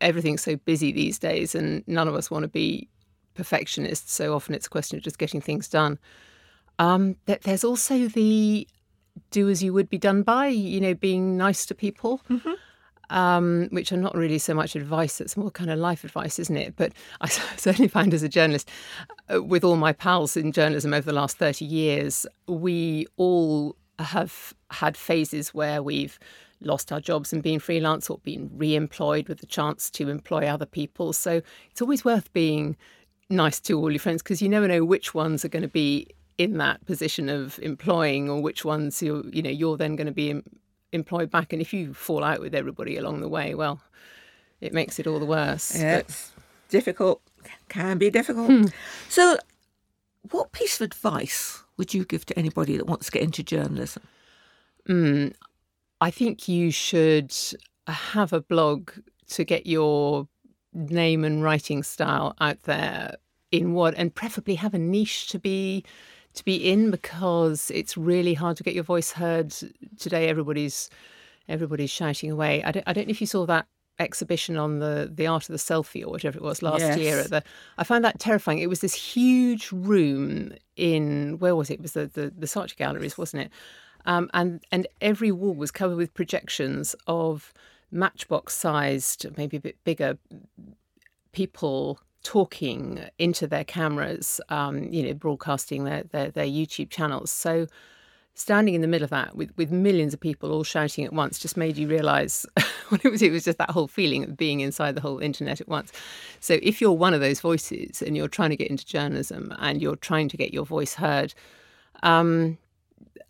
everything's 0.00 0.42
so 0.42 0.56
busy 0.56 0.92
these 0.92 1.18
days, 1.18 1.54
and 1.54 1.82
none 1.86 2.08
of 2.08 2.14
us 2.14 2.30
want 2.30 2.42
to 2.42 2.48
be 2.48 2.88
perfectionists. 3.34 4.12
So 4.12 4.34
often 4.34 4.54
it's 4.54 4.66
a 4.66 4.70
question 4.70 4.98
of 4.98 5.04
just 5.04 5.18
getting 5.18 5.40
things 5.40 5.68
done. 5.68 5.98
Um, 6.78 7.16
th- 7.26 7.42
there's 7.42 7.64
also 7.64 8.08
the 8.08 8.66
do 9.30 9.48
as 9.48 9.62
you 9.62 9.72
would 9.72 9.88
be 9.88 9.98
done 9.98 10.22
by. 10.22 10.48
You 10.48 10.80
know, 10.80 10.94
being 10.94 11.36
nice 11.36 11.64
to 11.66 11.74
people 11.74 12.20
um, 13.10 13.68
which 13.70 13.92
are 13.92 13.96
not 13.96 14.14
really 14.14 14.38
so 14.38 14.54
much 14.54 14.76
advice, 14.76 15.20
it's 15.20 15.36
more 15.36 15.50
kind 15.50 15.70
of 15.70 15.78
life 15.78 16.04
advice, 16.04 16.38
isn't 16.38 16.56
it? 16.56 16.74
But 16.76 16.92
I 17.20 17.28
certainly 17.28 17.88
find 17.88 18.12
as 18.14 18.22
a 18.22 18.28
journalist, 18.28 18.68
uh, 19.32 19.42
with 19.42 19.64
all 19.64 19.76
my 19.76 19.92
pals 19.92 20.36
in 20.36 20.52
journalism 20.52 20.92
over 20.92 21.06
the 21.06 21.12
last 21.12 21.38
30 21.38 21.64
years, 21.64 22.26
we 22.46 23.06
all 23.16 23.76
have 23.98 24.54
had 24.70 24.96
phases 24.96 25.54
where 25.54 25.82
we've 25.82 26.18
lost 26.60 26.90
our 26.92 27.00
jobs 27.00 27.32
and 27.32 27.42
been 27.42 27.58
freelance 27.58 28.08
or 28.08 28.18
been 28.18 28.50
re 28.54 28.74
employed 28.74 29.28
with 29.28 29.40
the 29.40 29.46
chance 29.46 29.90
to 29.90 30.08
employ 30.08 30.46
other 30.46 30.66
people. 30.66 31.12
So 31.12 31.42
it's 31.70 31.82
always 31.82 32.04
worth 32.04 32.32
being 32.32 32.76
nice 33.28 33.60
to 33.60 33.78
all 33.78 33.90
your 33.90 34.00
friends 34.00 34.22
because 34.22 34.40
you 34.40 34.48
never 34.48 34.68
know 34.68 34.84
which 34.84 35.14
ones 35.14 35.44
are 35.44 35.48
going 35.48 35.62
to 35.62 35.68
be 35.68 36.08
in 36.38 36.58
that 36.58 36.84
position 36.86 37.28
of 37.28 37.58
employing 37.60 38.28
or 38.28 38.40
which 38.42 38.64
ones 38.64 39.02
you're, 39.02 39.26
you 39.28 39.42
know, 39.42 39.50
you're 39.50 39.76
then 39.76 39.96
going 39.96 40.06
to 40.06 40.12
be 40.12 40.42
employed 40.96 41.30
back. 41.30 41.52
And 41.52 41.62
if 41.62 41.72
you 41.72 41.94
fall 41.94 42.24
out 42.24 42.40
with 42.40 42.54
everybody 42.54 42.96
along 42.96 43.20
the 43.20 43.28
way, 43.28 43.54
well, 43.54 43.80
it 44.60 44.72
makes 44.72 44.98
it 44.98 45.06
all 45.06 45.20
the 45.20 45.26
worse. 45.26 45.78
Yeah, 45.78 45.98
it's 45.98 46.32
difficult. 46.68 47.22
Can 47.68 47.98
be 47.98 48.10
difficult. 48.10 48.72
So, 49.08 49.36
what 50.30 50.50
piece 50.50 50.80
of 50.80 50.84
advice 50.84 51.62
would 51.76 51.94
you 51.94 52.04
give 52.04 52.26
to 52.26 52.38
anybody 52.38 52.76
that 52.76 52.86
wants 52.86 53.06
to 53.06 53.12
get 53.12 53.22
into 53.22 53.44
journalism? 53.44 54.02
Mm, 54.88 55.34
I 56.00 56.10
think 56.10 56.48
you 56.48 56.70
should 56.70 57.34
have 57.86 58.32
a 58.32 58.40
blog 58.40 58.90
to 59.28 59.44
get 59.44 59.66
your 59.66 60.26
name 60.72 61.24
and 61.24 61.42
writing 61.42 61.82
style 61.82 62.34
out 62.40 62.62
there 62.64 63.16
in 63.50 63.72
what 63.72 63.94
and 63.96 64.14
preferably 64.14 64.56
have 64.56 64.74
a 64.74 64.78
niche 64.78 65.28
to 65.28 65.38
be 65.38 65.84
to 66.36 66.44
be 66.44 66.70
in 66.70 66.90
because 66.90 67.70
it's 67.74 67.96
really 67.96 68.34
hard 68.34 68.56
to 68.58 68.62
get 68.62 68.74
your 68.74 68.84
voice 68.84 69.12
heard 69.12 69.54
today. 69.98 70.28
Everybody's 70.28 70.90
everybody's 71.48 71.90
shouting 71.90 72.30
away. 72.30 72.62
I 72.64 72.72
don't, 72.72 72.84
I 72.86 72.92
don't 72.92 73.06
know 73.06 73.12
if 73.12 73.20
you 73.20 73.26
saw 73.26 73.46
that 73.46 73.66
exhibition 73.98 74.56
on 74.56 74.78
the 74.78 75.10
the 75.12 75.26
art 75.26 75.44
of 75.44 75.48
the 75.48 75.58
selfie 75.58 76.04
or 76.04 76.10
whatever 76.10 76.36
it 76.36 76.42
was 76.42 76.62
last 76.62 76.80
Yes. 76.80 76.98
year 76.98 77.18
at 77.18 77.30
the 77.30 77.42
I 77.78 77.84
found 77.84 78.04
that 78.04 78.18
terrifying. 78.18 78.58
It 78.58 78.68
was 78.68 78.80
this 78.80 78.94
huge 78.94 79.72
room 79.72 80.52
in 80.76 81.38
where 81.38 81.56
was 81.56 81.70
it? 81.70 81.74
It 81.74 81.82
was 81.82 81.92
the 81.92 82.06
the, 82.06 82.32
the 82.36 82.74
galleries 82.76 83.16
wasn't 83.16 83.44
it? 83.44 83.50
Um, 84.04 84.30
and 84.34 84.62
and 84.70 84.86
every 85.00 85.32
wall 85.32 85.54
was 85.54 85.70
covered 85.70 85.96
with 85.96 86.14
projections 86.14 86.94
of 87.06 87.52
matchbox 87.90 88.54
sized 88.54 89.26
maybe 89.36 89.56
a 89.56 89.60
bit 89.60 89.76
bigger 89.84 90.18
people 91.32 92.00
talking 92.26 92.98
into 93.20 93.46
their 93.46 93.62
cameras, 93.62 94.40
um, 94.48 94.92
you 94.92 95.00
know, 95.04 95.14
broadcasting 95.14 95.84
their, 95.84 96.02
their, 96.10 96.28
their 96.28 96.44
YouTube 96.44 96.90
channels. 96.90 97.30
So 97.30 97.68
standing 98.34 98.74
in 98.74 98.80
the 98.80 98.88
middle 98.88 99.04
of 99.04 99.10
that 99.10 99.36
with, 99.36 99.56
with 99.56 99.70
millions 99.70 100.12
of 100.12 100.18
people 100.18 100.50
all 100.50 100.64
shouting 100.64 101.04
at 101.04 101.12
once 101.12 101.38
just 101.38 101.56
made 101.56 101.76
you 101.76 101.86
realize 101.86 102.44
what 102.88 103.04
it 103.04 103.10
was. 103.10 103.22
It 103.22 103.30
was 103.30 103.44
just 103.44 103.58
that 103.58 103.70
whole 103.70 103.86
feeling 103.86 104.24
of 104.24 104.36
being 104.36 104.58
inside 104.58 104.96
the 104.96 105.00
whole 105.00 105.20
internet 105.20 105.60
at 105.60 105.68
once. 105.68 105.92
So 106.40 106.58
if 106.62 106.80
you're 106.80 106.90
one 106.90 107.14
of 107.14 107.20
those 107.20 107.38
voices 107.38 108.02
and 108.02 108.16
you're 108.16 108.26
trying 108.26 108.50
to 108.50 108.56
get 108.56 108.70
into 108.70 108.84
journalism 108.84 109.54
and 109.60 109.80
you're 109.80 109.94
trying 109.94 110.28
to 110.30 110.36
get 110.36 110.52
your 110.52 110.66
voice 110.66 110.94
heard, 110.94 111.32
um, 112.02 112.58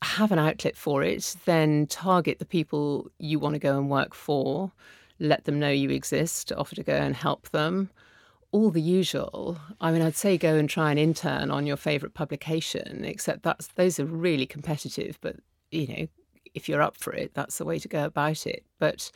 have 0.00 0.32
an 0.32 0.38
outlet 0.38 0.74
for 0.74 1.02
it, 1.02 1.36
then 1.44 1.86
target 1.86 2.38
the 2.38 2.46
people 2.46 3.10
you 3.18 3.38
want 3.38 3.52
to 3.52 3.58
go 3.58 3.76
and 3.76 3.90
work 3.90 4.14
for, 4.14 4.72
let 5.20 5.44
them 5.44 5.60
know 5.60 5.68
you 5.68 5.90
exist, 5.90 6.50
offer 6.56 6.74
to 6.74 6.82
go 6.82 6.94
and 6.94 7.14
help 7.14 7.50
them 7.50 7.90
all 8.56 8.70
the 8.70 8.80
usual. 8.80 9.58
I 9.82 9.92
mean, 9.92 10.00
I'd 10.00 10.16
say 10.16 10.38
go 10.38 10.54
and 10.54 10.68
try 10.68 10.90
an 10.90 10.96
intern 10.96 11.50
on 11.50 11.66
your 11.66 11.76
favourite 11.76 12.14
publication, 12.14 13.04
except 13.04 13.42
that's 13.42 13.66
those 13.74 14.00
are 14.00 14.06
really 14.06 14.46
competitive. 14.46 15.18
But 15.20 15.36
you 15.70 15.86
know, 15.86 16.06
if 16.54 16.66
you're 16.66 16.80
up 16.80 16.96
for 16.96 17.12
it, 17.12 17.34
that's 17.34 17.58
the 17.58 17.66
way 17.66 17.78
to 17.78 17.86
go 17.86 18.06
about 18.06 18.46
it. 18.46 18.64
But 18.78 19.10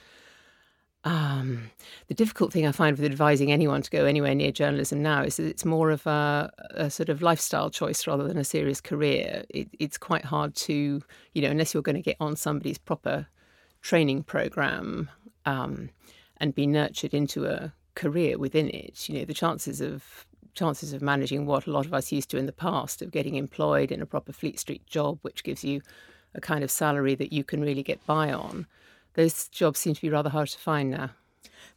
um, 1.05 1.71
the 2.09 2.15
difficult 2.15 2.53
thing 2.53 2.67
I 2.67 2.73
find 2.73 2.99
with 2.99 3.11
advising 3.11 3.51
anyone 3.51 3.81
to 3.81 3.91
go 3.91 4.05
anywhere 4.05 4.35
near 4.35 4.53
journalism 4.53 5.03
now 5.03 5.23
is 5.23 5.39
that 5.39 5.47
it's 5.47 5.65
more 5.65 5.91
of 5.91 6.07
a, 6.07 6.53
a 6.73 6.91
sort 6.91 7.09
of 7.09 7.23
lifestyle 7.23 7.71
choice 7.71 8.07
rather 8.07 8.29
than 8.29 8.37
a 8.37 8.45
serious 8.45 8.83
career. 8.83 9.45
It, 9.49 9.69
it's 9.79 9.97
quite 9.97 10.27
hard 10.27 10.55
to, 10.57 11.01
you 11.33 11.43
know, 11.43 11.49
unless 11.49 11.73
you're 11.73 11.83
going 11.83 11.97
to 11.97 12.03
get 12.03 12.19
on 12.21 12.37
somebody's 12.37 12.77
proper 12.77 13.27
training 13.81 14.25
program 14.25 15.09
um, 15.47 15.89
and 16.37 16.55
be 16.55 16.67
nurtured 16.67 17.15
into 17.15 17.47
a 17.47 17.73
career 18.00 18.38
within 18.38 18.69
it, 18.71 19.09
you 19.09 19.19
know, 19.19 19.25
the 19.26 19.35
chances 19.35 19.80
of 19.80 20.26
chances 20.54 20.92
of 20.92 21.02
managing 21.02 21.47
what 21.47 21.66
a 21.66 21.71
lot 21.71 21.87
of 21.87 21.95
us 21.95 22.11
used 22.11 22.30
to 22.30 22.38
in 22.38 22.47
the 22.47 22.52
past 22.52 23.02
of 23.02 23.12
getting 23.12 23.37
employed 23.37 23.92
in 23.92 24.02
a 24.02 24.07
proper 24.07 24.33
Fleet 24.33 24.59
Street 24.59 24.85
job, 24.87 25.19
which 25.23 25.45
gives 25.45 25.62
you 25.62 25.80
a 26.35 26.40
kind 26.40 26.64
of 26.64 26.71
salary 26.71 27.14
that 27.14 27.33
you 27.33 27.45
can 27.45 27.61
really 27.61 27.83
get 27.83 28.04
by 28.07 28.33
on, 28.33 28.66
those 29.14 29.49
jobs 29.49 29.78
seem 29.78 29.95
to 29.95 30.00
be 30.00 30.09
rather 30.09 30.30
hard 30.30 30.49
to 30.49 30.59
find 30.59 30.90
now. 30.90 31.11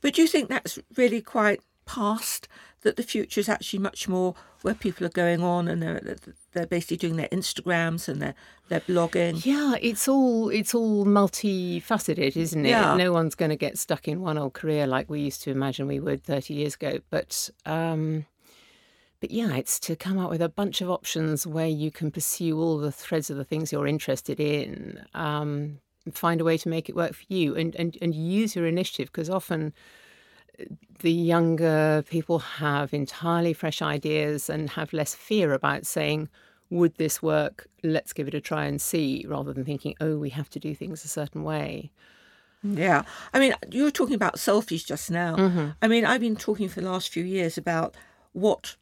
But 0.02 0.14
do 0.16 0.22
you 0.22 0.28
think 0.28 0.50
that's 0.50 0.80
really 0.96 1.22
quite 1.22 1.62
past? 1.86 2.48
That 2.82 2.98
the 2.98 3.04
future 3.04 3.40
is 3.40 3.48
actually 3.48 3.80
much 3.80 4.10
more 4.10 4.36
where 4.62 4.74
people 4.74 5.06
are 5.06 5.10
going 5.10 5.42
on 5.42 5.70
and 5.70 5.82
they're 5.82 6.18
they're 6.52 6.66
basically 6.66 6.98
doing 6.98 7.16
their 7.16 7.30
Instagrams 7.30 8.10
and 8.10 8.22
they're 8.22 8.36
they're 8.68 8.82
blogging. 8.82 9.46
Yeah, 9.46 9.76
it's 9.82 10.08
all 10.08 10.50
it's 10.50 10.76
all 10.76 11.06
multifaceted, 11.06 12.36
isn't 12.36 12.66
it? 12.66 12.70
Yeah. 12.70 12.96
No 12.96 13.14
one's 13.14 13.36
going 13.36 13.52
to 13.52 13.56
get 13.56 13.78
stuck 13.78 14.08
in 14.08 14.20
one 14.20 14.38
old 14.38 14.54
career 14.54 14.86
like 14.86 15.10
we 15.10 15.22
used 15.22 15.44
to 15.44 15.52
imagine 15.52 15.88
we 15.88 16.00
would 16.00 16.24
30 16.24 16.54
years 16.56 16.76
ago. 16.76 17.00
But 17.10 17.50
um, 17.66 18.26
but 19.24 19.32
yeah, 19.32 19.56
it's 19.56 19.80
to 19.80 19.96
come 19.96 20.20
up 20.20 20.30
with 20.30 20.42
a 20.42 20.50
bunch 20.50 20.82
of 20.82 20.90
options 20.90 21.48
where 21.48 21.68
you 21.68 21.92
can 21.92 22.12
pursue 22.12 22.60
all 22.60 22.78
the 22.78 22.92
threads 22.92 23.30
of 23.30 23.38
the 23.38 23.46
things 23.46 23.72
you're 23.72 23.88
interested 23.88 24.38
in. 24.38 25.06
Um, 25.14 25.80
find 26.12 26.42
a 26.42 26.44
way 26.44 26.58
to 26.58 26.68
make 26.68 26.90
it 26.90 26.96
work 26.98 27.14
for 27.14 27.24
you 27.30 27.56
and, 27.56 27.74
and, 27.78 27.98
and 28.02 28.14
use 28.14 28.54
your 28.54 28.66
initiative 28.66 29.10
because 29.10 29.30
often 29.30 29.74
the 31.00 31.12
younger 31.12 32.04
people 32.10 32.40
have 32.40 32.94
entirely 32.94 33.54
fresh 33.54 33.82
ideas 33.82 34.50
and 34.50 34.70
have 34.72 34.94
less 34.94 35.16
fear 35.16 35.54
about 35.54 35.86
saying, 35.86 36.30
would 36.70 36.96
this 36.96 37.22
work? 37.22 37.68
Let's 37.84 38.14
give 38.14 38.28
it 38.28 38.34
a 38.34 38.42
try 38.42 38.66
and 38.66 38.82
see, 38.82 39.26
rather 39.28 39.54
than 39.54 39.66
thinking, 39.66 39.96
oh, 40.00 40.18
we 40.18 40.30
have 40.30 40.50
to 40.52 40.60
do 40.60 40.74
things 40.74 41.04
a 41.04 41.08
certain 41.08 41.44
way. 41.44 41.92
Yeah. 42.64 43.04
I 43.34 43.40
mean, 43.40 43.54
you 43.72 43.84
were 43.84 43.92
talking 43.92 44.16
about 44.16 44.36
selfies 44.36 44.86
just 44.86 45.12
now. 45.12 45.36
Mm-hmm. 45.36 45.70
I 45.82 45.88
mean, 45.88 46.06
I've 46.06 46.22
been 46.22 46.36
talking 46.36 46.70
for 46.70 46.82
the 46.82 46.90
last 46.90 47.10
few 47.10 47.24
years 47.24 47.58
about 47.58 47.96
what 48.32 48.78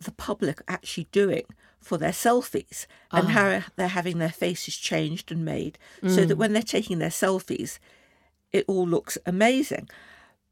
the 0.00 0.10
public 0.12 0.60
are 0.62 0.74
actually 0.74 1.08
doing 1.12 1.44
for 1.80 1.98
their 1.98 2.10
selfies 2.10 2.86
and 3.12 3.26
oh. 3.26 3.30
how 3.30 3.62
they're 3.76 3.88
having 3.88 4.18
their 4.18 4.30
faces 4.30 4.76
changed 4.76 5.30
and 5.30 5.44
made 5.44 5.78
mm. 6.02 6.10
so 6.10 6.24
that 6.24 6.34
mm. 6.34 6.38
when 6.38 6.52
they're 6.52 6.62
taking 6.62 6.98
their 6.98 7.10
selfies, 7.10 7.78
it 8.52 8.64
all 8.66 8.86
looks 8.86 9.16
amazing. 9.26 9.88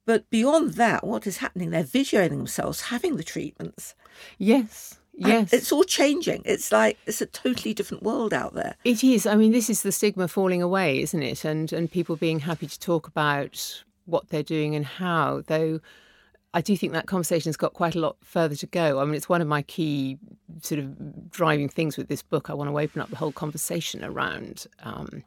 But 0.04 0.28
beyond 0.30 0.74
that, 0.74 1.04
what 1.04 1.26
is 1.26 1.38
happening? 1.38 1.70
They're 1.70 1.84
videoing 1.84 2.30
themselves 2.30 2.82
having 2.82 3.16
the 3.16 3.22
treatments. 3.22 3.94
Yes. 4.38 4.98
Yes. 5.14 5.52
And 5.52 5.60
it's 5.60 5.72
all 5.72 5.84
changing. 5.84 6.42
It's 6.44 6.72
like 6.72 6.98
it's 7.06 7.20
a 7.20 7.26
totally 7.26 7.74
different 7.74 8.02
world 8.02 8.32
out 8.32 8.54
there. 8.54 8.76
It 8.84 9.04
is. 9.04 9.26
I 9.26 9.34
mean, 9.34 9.52
this 9.52 9.68
is 9.68 9.82
the 9.82 9.92
stigma 9.92 10.26
falling 10.26 10.62
away, 10.62 11.00
isn't 11.00 11.22
it? 11.22 11.44
And 11.44 11.72
and 11.72 11.90
people 11.90 12.16
being 12.16 12.40
happy 12.40 12.66
to 12.66 12.78
talk 12.78 13.06
about 13.06 13.84
what 14.06 14.28
they're 14.30 14.42
doing 14.42 14.74
and 14.74 14.84
how, 14.84 15.42
though 15.46 15.80
I 16.54 16.60
do 16.60 16.76
think 16.76 16.92
that 16.92 17.06
conversation's 17.06 17.56
got 17.56 17.72
quite 17.72 17.94
a 17.94 18.00
lot 18.00 18.16
further 18.22 18.54
to 18.56 18.66
go. 18.66 19.00
I 19.00 19.04
mean, 19.04 19.14
it's 19.14 19.28
one 19.28 19.40
of 19.40 19.48
my 19.48 19.62
key 19.62 20.18
sort 20.60 20.80
of 20.80 21.30
driving 21.30 21.68
things 21.68 21.96
with 21.96 22.08
this 22.08 22.22
book. 22.22 22.50
I 22.50 22.54
want 22.54 22.68
to 22.70 22.78
open 22.78 23.00
up 23.00 23.08
the 23.08 23.16
whole 23.16 23.32
conversation 23.32 24.04
around 24.04 24.66
um, 24.82 25.24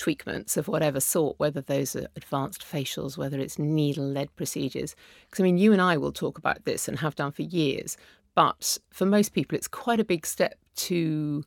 treatments 0.00 0.56
of 0.56 0.66
whatever 0.66 0.98
sort, 0.98 1.38
whether 1.38 1.60
those 1.60 1.94
are 1.94 2.06
advanced 2.16 2.62
facials, 2.62 3.18
whether 3.18 3.38
it's 3.38 3.58
needle 3.58 4.06
led 4.06 4.34
procedures. 4.34 4.96
Because 5.26 5.40
I 5.40 5.44
mean, 5.44 5.58
you 5.58 5.72
and 5.72 5.82
I 5.82 5.98
will 5.98 6.12
talk 6.12 6.38
about 6.38 6.64
this 6.64 6.88
and 6.88 6.98
have 6.98 7.14
done 7.14 7.32
for 7.32 7.42
years, 7.42 7.96
but 8.34 8.78
for 8.90 9.04
most 9.04 9.34
people, 9.34 9.56
it's 9.56 9.68
quite 9.68 10.00
a 10.00 10.04
big 10.04 10.26
step 10.26 10.58
to 10.76 11.44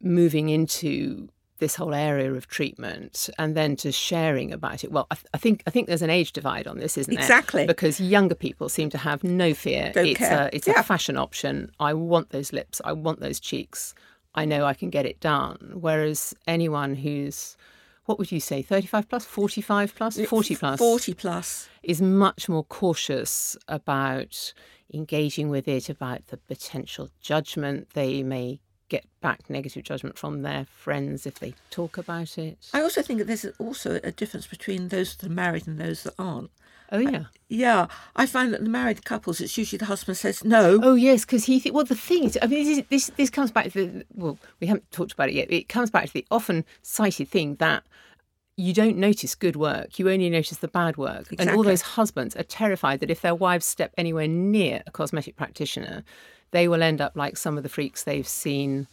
moving 0.00 0.48
into 0.48 1.28
this 1.58 1.74
whole 1.74 1.92
area 1.92 2.32
of 2.32 2.46
treatment 2.46 3.28
and 3.38 3.56
then 3.56 3.76
to 3.76 3.92
sharing 3.92 4.52
about 4.52 4.84
it. 4.84 4.92
Well, 4.92 5.06
I, 5.10 5.16
th- 5.16 5.26
I, 5.34 5.38
think 5.38 5.62
I 5.66 5.70
think 5.70 5.88
there's 5.88 6.02
an 6.02 6.10
age 6.10 6.32
divide 6.32 6.66
on 6.66 6.78
this, 6.78 6.96
isn't 6.96 7.12
there? 7.12 7.22
Exactly. 7.22 7.66
Because 7.66 8.00
younger 8.00 8.34
people 8.34 8.68
seem 8.68 8.90
to 8.90 8.98
have 8.98 9.24
no 9.24 9.54
fear. 9.54 9.92
Don't 9.92 10.06
it's 10.06 10.18
care. 10.18 10.46
a 10.46 10.50
it's 10.52 10.68
yeah. 10.68 10.80
a 10.80 10.82
fashion 10.82 11.16
option. 11.16 11.70
I 11.80 11.94
want 11.94 12.30
those 12.30 12.52
lips. 12.52 12.80
I 12.84 12.92
want 12.92 13.20
those 13.20 13.40
cheeks. 13.40 13.94
I 14.34 14.44
know 14.44 14.64
I 14.64 14.74
can 14.74 14.90
get 14.90 15.06
it 15.06 15.20
done. 15.20 15.72
Whereas 15.74 16.34
anyone 16.46 16.94
who's, 16.94 17.56
what 18.04 18.18
would 18.18 18.30
you 18.30 18.40
say, 18.40 18.62
35 18.62 19.08
plus, 19.08 19.24
45 19.24 19.94
plus, 19.94 20.20
40 20.20 20.56
plus? 20.56 20.78
40 20.78 21.14
plus. 21.14 21.68
Is 21.82 22.00
much 22.00 22.48
more 22.48 22.64
cautious 22.64 23.56
about 23.66 24.52
engaging 24.92 25.48
with 25.48 25.68
it, 25.68 25.88
about 25.88 26.26
the 26.28 26.36
potential 26.36 27.10
judgment 27.20 27.90
they 27.94 28.22
may 28.22 28.60
get 28.88 29.04
back 29.20 29.50
negative 29.50 29.82
judgment 29.82 30.18
from 30.18 30.42
their 30.42 30.64
friends 30.64 31.26
if 31.26 31.38
they 31.38 31.54
talk 31.70 31.98
about 31.98 32.38
it. 32.38 32.70
I 32.72 32.80
also 32.80 33.02
think 33.02 33.18
that 33.18 33.26
there's 33.26 33.44
also 33.58 34.00
a 34.02 34.10
difference 34.10 34.46
between 34.46 34.88
those 34.88 35.14
that 35.16 35.26
are 35.26 35.32
married 35.32 35.66
and 35.66 35.78
those 35.78 36.04
that 36.04 36.14
aren't. 36.18 36.50
Oh 36.90 36.98
yeah, 36.98 37.24
yeah. 37.48 37.86
I 38.16 38.26
find 38.26 38.52
that 38.52 38.62
the 38.62 38.70
married 38.70 39.04
couples, 39.04 39.40
it's 39.40 39.56
usually 39.58 39.78
the 39.78 39.84
husband 39.84 40.16
says 40.16 40.44
no. 40.44 40.80
Oh 40.82 40.94
yes, 40.94 41.24
because 41.24 41.44
he. 41.44 41.60
Th- 41.60 41.72
well, 41.72 41.84
the 41.84 41.94
thing 41.94 42.24
is, 42.24 42.38
I 42.40 42.46
mean, 42.46 42.64
this, 42.64 42.84
this 42.88 43.10
this 43.16 43.30
comes 43.30 43.50
back 43.50 43.70
to 43.72 43.86
the. 43.86 44.06
Well, 44.14 44.38
we 44.60 44.66
haven't 44.66 44.90
talked 44.90 45.12
about 45.12 45.28
it 45.28 45.34
yet. 45.34 45.50
It 45.50 45.68
comes 45.68 45.90
back 45.90 46.06
to 46.06 46.12
the 46.12 46.26
often 46.30 46.64
cited 46.82 47.28
thing 47.28 47.56
that 47.56 47.84
you 48.58 48.74
don't 48.74 48.96
notice 48.96 49.36
good 49.36 49.54
work, 49.54 50.00
you 50.00 50.10
only 50.10 50.28
notice 50.28 50.58
the 50.58 50.66
bad 50.66 50.96
work. 50.96 51.32
Exactly. 51.32 51.46
And 51.46 51.50
all 51.50 51.62
those 51.62 51.80
husbands 51.80 52.34
are 52.34 52.42
terrified 52.42 52.98
that 53.00 53.10
if 53.10 53.20
their 53.20 53.34
wives 53.34 53.64
step 53.64 53.94
anywhere 53.96 54.26
near 54.26 54.82
a 54.84 54.90
cosmetic 54.90 55.36
practitioner, 55.36 56.02
they 56.50 56.66
will 56.66 56.82
end 56.82 57.00
up 57.00 57.12
like 57.14 57.36
some 57.36 57.56
of 57.56 57.62
the 57.62 57.68
freaks 57.68 58.02
they've 58.02 58.26
seen 58.26 58.88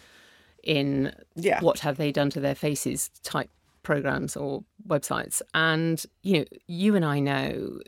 in 0.62 1.16
yeah. 1.36 1.60
what 1.62 1.80
have 1.80 1.98
they 1.98 2.12
done 2.12 2.30
to 2.30 2.40
their 2.40 2.54
faces 2.54 3.10
type 3.24 3.50
programs 3.86 4.36
or 4.36 4.64
websites. 4.88 5.42
And, 5.54 6.04
you 6.24 6.40
know, 6.40 6.46
you 6.68 6.96
and 6.96 7.06
I 7.06 7.20
know 7.20 7.80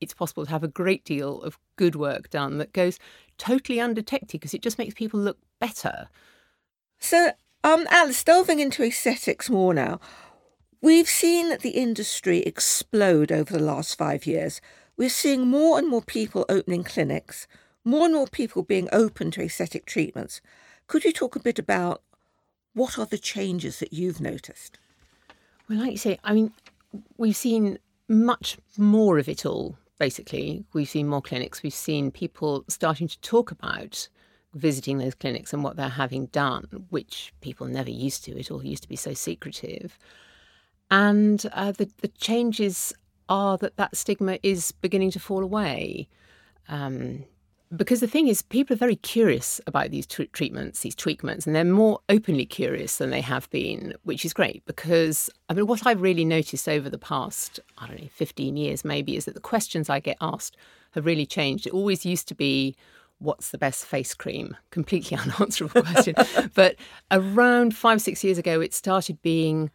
it's 0.00 0.14
possible 0.14 0.44
to 0.44 0.50
have 0.52 0.62
a 0.62 0.68
great 0.68 1.04
deal 1.04 1.42
of 1.42 1.58
good 1.74 1.96
work 1.96 2.30
done 2.30 2.58
that 2.58 2.72
goes 2.72 3.00
totally 3.36 3.80
undetected 3.80 4.40
because 4.40 4.54
it 4.54 4.62
just 4.62 4.78
makes 4.78 4.94
people 4.94 5.18
look 5.18 5.38
better. 5.58 6.08
So, 7.00 7.32
um, 7.64 7.86
Alice, 7.90 8.22
delving 8.22 8.60
into 8.60 8.84
aesthetics 8.84 9.50
more 9.50 9.74
now, 9.74 9.98
We've 10.80 11.08
seen 11.08 11.58
the 11.58 11.70
industry 11.70 12.38
explode 12.38 13.32
over 13.32 13.52
the 13.52 13.64
last 13.64 13.98
five 13.98 14.26
years. 14.26 14.60
We're 14.96 15.08
seeing 15.08 15.48
more 15.48 15.76
and 15.76 15.88
more 15.88 16.02
people 16.02 16.46
opening 16.48 16.84
clinics, 16.84 17.48
more 17.84 18.04
and 18.04 18.14
more 18.14 18.28
people 18.28 18.62
being 18.62 18.88
open 18.92 19.32
to 19.32 19.42
aesthetic 19.42 19.86
treatments. 19.86 20.40
Could 20.86 21.04
you 21.04 21.12
talk 21.12 21.34
a 21.34 21.40
bit 21.40 21.58
about 21.58 22.02
what 22.74 22.96
are 22.96 23.06
the 23.06 23.18
changes 23.18 23.80
that 23.80 23.92
you've 23.92 24.20
noticed? 24.20 24.78
Well, 25.68 25.78
like 25.78 25.92
you 25.92 25.98
say, 25.98 26.18
I 26.24 26.32
mean, 26.32 26.52
we've 27.16 27.36
seen 27.36 27.78
much 28.08 28.56
more 28.76 29.18
of 29.18 29.28
it 29.28 29.44
all, 29.44 29.76
basically. 29.98 30.64
We've 30.72 30.88
seen 30.88 31.08
more 31.08 31.22
clinics, 31.22 31.62
we've 31.62 31.74
seen 31.74 32.10
people 32.10 32.64
starting 32.68 33.08
to 33.08 33.20
talk 33.20 33.50
about 33.50 34.08
visiting 34.54 34.98
those 34.98 35.14
clinics 35.14 35.52
and 35.52 35.62
what 35.62 35.76
they're 35.76 35.88
having 35.88 36.26
done, 36.26 36.86
which 36.88 37.34
people 37.40 37.66
never 37.66 37.90
used 37.90 38.24
to. 38.24 38.38
It 38.38 38.50
all 38.50 38.64
used 38.64 38.82
to 38.84 38.88
be 38.88 38.96
so 38.96 39.12
secretive. 39.12 39.98
And 40.90 41.44
uh, 41.52 41.72
the, 41.72 41.90
the 42.00 42.08
changes 42.08 42.94
are 43.28 43.58
that 43.58 43.76
that 43.76 43.94
stigma 43.94 44.38
is 44.42 44.72
beginning 44.72 45.10
to 45.10 45.20
fall 45.20 45.42
away. 45.42 46.08
Um, 46.68 47.24
because 47.76 48.00
the 48.00 48.06
thing 48.06 48.28
is, 48.28 48.42
people 48.42 48.74
are 48.74 48.78
very 48.78 48.96
curious 48.96 49.60
about 49.66 49.90
these 49.90 50.06
t- 50.06 50.26
treatments, 50.28 50.80
these 50.80 50.94
treatments, 50.94 51.46
and 51.46 51.54
they're 51.54 51.64
more 51.64 52.00
openly 52.08 52.46
curious 52.46 52.96
than 52.96 53.10
they 53.10 53.20
have 53.20 53.48
been, 53.50 53.94
which 54.04 54.24
is 54.24 54.32
great. 54.32 54.64
Because 54.64 55.28
I 55.48 55.54
mean, 55.54 55.66
what 55.66 55.86
I've 55.86 56.00
really 56.00 56.24
noticed 56.24 56.68
over 56.68 56.88
the 56.88 56.98
past, 56.98 57.60
I 57.76 57.86
don't 57.86 58.00
know, 58.00 58.08
15 58.10 58.56
years 58.56 58.84
maybe, 58.84 59.16
is 59.16 59.26
that 59.26 59.34
the 59.34 59.40
questions 59.40 59.90
I 59.90 60.00
get 60.00 60.16
asked 60.20 60.56
have 60.92 61.04
really 61.04 61.26
changed. 61.26 61.66
It 61.66 61.72
always 61.72 62.06
used 62.06 62.26
to 62.28 62.34
be, 62.34 62.74
what's 63.18 63.50
the 63.50 63.58
best 63.58 63.84
face 63.84 64.14
cream? 64.14 64.56
Completely 64.70 65.16
unanswerable 65.18 65.82
question. 65.82 66.14
but 66.54 66.76
around 67.10 67.76
five, 67.76 68.00
six 68.00 68.24
years 68.24 68.38
ago, 68.38 68.60
it 68.60 68.72
started 68.72 69.20
being, 69.22 69.70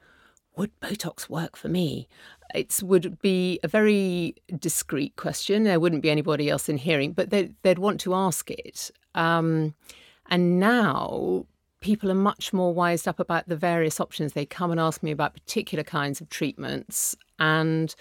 would 0.55 0.71
Botox 0.79 1.29
work 1.29 1.55
for 1.55 1.69
me? 1.69 2.07
It 2.53 2.79
would 2.83 3.19
be 3.19 3.59
a 3.63 3.67
very 3.67 4.35
discreet 4.59 5.15
question. 5.15 5.63
There 5.63 5.79
wouldn't 5.79 6.03
be 6.03 6.11
anybody 6.11 6.49
else 6.49 6.69
in 6.69 6.77
hearing, 6.77 7.13
but 7.13 7.29
they'd, 7.29 7.55
they'd 7.63 7.79
want 7.79 7.99
to 8.01 8.13
ask 8.13 8.51
it. 8.51 8.91
Um, 9.15 9.73
and 10.29 10.59
now 10.59 11.45
people 11.81 12.09
are 12.09 12.15
much 12.15 12.53
more 12.53 12.73
wised 12.73 13.07
up 13.07 13.19
about 13.19 13.47
the 13.49 13.55
various 13.55 13.99
options. 13.99 14.33
They 14.33 14.45
come 14.45 14.71
and 14.71 14.79
ask 14.79 15.03
me 15.03 15.11
about 15.11 15.33
particular 15.33 15.83
kinds 15.83 16.21
of 16.21 16.29
treatments 16.29 17.15
and 17.39 17.93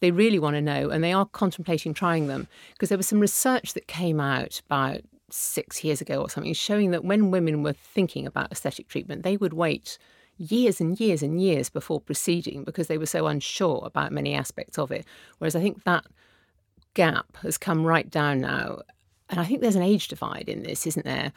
they 0.00 0.10
really 0.10 0.38
want 0.38 0.54
to 0.54 0.62
know 0.62 0.90
and 0.90 1.02
they 1.02 1.12
are 1.12 1.26
contemplating 1.26 1.94
trying 1.94 2.26
them 2.26 2.46
because 2.72 2.90
there 2.90 2.98
was 2.98 3.08
some 3.08 3.20
research 3.20 3.72
that 3.72 3.88
came 3.88 4.20
out 4.20 4.60
about 4.66 5.00
six 5.30 5.82
years 5.82 6.00
ago 6.00 6.20
or 6.20 6.30
something 6.30 6.52
showing 6.52 6.90
that 6.92 7.04
when 7.04 7.30
women 7.30 7.62
were 7.62 7.72
thinking 7.72 8.26
about 8.26 8.52
aesthetic 8.52 8.86
treatment, 8.86 9.22
they 9.22 9.36
would 9.36 9.52
wait 9.52 9.98
years 10.38 10.80
and 10.80 10.98
years 10.98 11.22
and 11.22 11.40
years 11.40 11.68
before 11.68 12.00
proceeding 12.00 12.64
because 12.64 12.86
they 12.88 12.98
were 12.98 13.06
so 13.06 13.26
unsure 13.26 13.82
about 13.84 14.12
many 14.12 14.34
aspects 14.34 14.78
of 14.78 14.90
it. 14.90 15.06
Whereas 15.38 15.56
I 15.56 15.60
think 15.60 15.84
that 15.84 16.04
gap 16.94 17.36
has 17.42 17.58
come 17.58 17.84
right 17.84 18.08
down 18.08 18.40
now. 18.40 18.80
And 19.28 19.40
I 19.40 19.44
think 19.44 19.60
there's 19.60 19.76
an 19.76 19.82
age 19.82 20.08
divide 20.08 20.48
in 20.48 20.62
this, 20.62 20.86
isn't 20.86 21.04
there? 21.04 21.32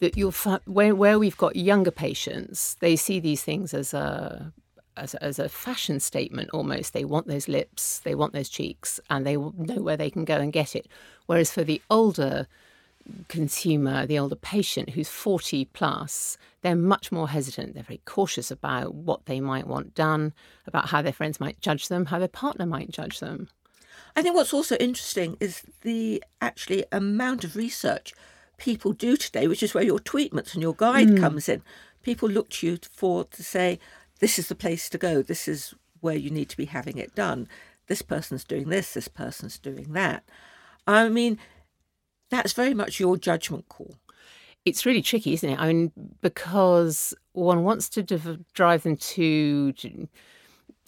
That 0.00 0.16
you'll 0.16 0.32
find 0.32 0.60
where, 0.64 0.94
where 0.94 1.18
we've 1.18 1.36
got 1.36 1.56
younger 1.56 1.90
patients, 1.90 2.76
they 2.80 2.96
see 2.96 3.20
these 3.20 3.42
things 3.42 3.74
as 3.74 3.92
a 3.92 4.52
as, 4.96 5.14
as 5.16 5.38
a 5.38 5.48
fashion 5.48 6.00
statement 6.00 6.50
almost. 6.52 6.92
They 6.92 7.04
want 7.04 7.26
those 7.26 7.48
lips, 7.48 8.00
they 8.00 8.14
want 8.14 8.32
those 8.32 8.48
cheeks, 8.48 9.00
and 9.08 9.26
they 9.26 9.36
know 9.36 9.82
where 9.82 9.96
they 9.96 10.10
can 10.10 10.24
go 10.24 10.36
and 10.36 10.52
get 10.52 10.76
it. 10.76 10.86
Whereas 11.26 11.50
for 11.50 11.64
the 11.64 11.80
older 11.90 12.46
consumer, 13.28 14.06
the 14.06 14.18
older 14.18 14.36
patient 14.36 14.90
who's 14.90 15.08
40 15.08 15.66
plus, 15.66 16.38
they're 16.62 16.76
much 16.76 17.10
more 17.10 17.28
hesitant. 17.28 17.74
They're 17.74 17.82
very 17.82 18.00
cautious 18.04 18.50
about 18.50 18.94
what 18.94 19.26
they 19.26 19.40
might 19.40 19.66
want 19.66 19.94
done, 19.94 20.32
about 20.66 20.88
how 20.90 21.02
their 21.02 21.12
friends 21.12 21.40
might 21.40 21.60
judge 21.60 21.88
them, 21.88 22.06
how 22.06 22.18
their 22.18 22.28
partner 22.28 22.66
might 22.66 22.90
judge 22.90 23.20
them. 23.20 23.48
I 24.16 24.22
think 24.22 24.34
what's 24.34 24.54
also 24.54 24.76
interesting 24.76 25.36
is 25.40 25.62
the 25.82 26.22
actually 26.40 26.84
amount 26.92 27.44
of 27.44 27.56
research 27.56 28.12
people 28.56 28.92
do 28.92 29.16
today, 29.16 29.46
which 29.48 29.62
is 29.62 29.74
where 29.74 29.84
your 29.84 29.98
tweakments 29.98 30.54
and 30.54 30.62
your 30.62 30.74
guide 30.74 31.08
mm. 31.08 31.20
comes 31.20 31.48
in. 31.48 31.62
People 32.02 32.28
look 32.28 32.50
to 32.50 32.66
you 32.66 32.78
for 32.90 33.24
to 33.24 33.42
say, 33.42 33.78
this 34.20 34.38
is 34.38 34.48
the 34.48 34.54
place 34.54 34.88
to 34.90 34.98
go. 34.98 35.22
This 35.22 35.48
is 35.48 35.74
where 36.00 36.16
you 36.16 36.30
need 36.30 36.48
to 36.50 36.56
be 36.56 36.66
having 36.66 36.98
it 36.98 37.14
done. 37.14 37.48
This 37.86 38.02
person's 38.02 38.44
doing 38.44 38.68
this. 38.68 38.94
This 38.94 39.08
person's 39.08 39.58
doing 39.58 39.92
that. 39.92 40.22
I 40.86 41.08
mean, 41.08 41.38
that's 42.30 42.52
very 42.52 42.74
much 42.74 42.98
your 42.98 43.16
judgment 43.16 43.68
call. 43.68 43.94
It's 44.64 44.86
really 44.86 45.02
tricky, 45.02 45.32
isn't 45.34 45.48
it? 45.48 45.58
I 45.58 45.68
mean, 45.68 45.92
because 46.20 47.14
one 47.32 47.64
wants 47.64 47.88
to 47.90 48.02
drive 48.54 48.82
them 48.82 48.96
to, 48.96 49.72
to 49.72 50.08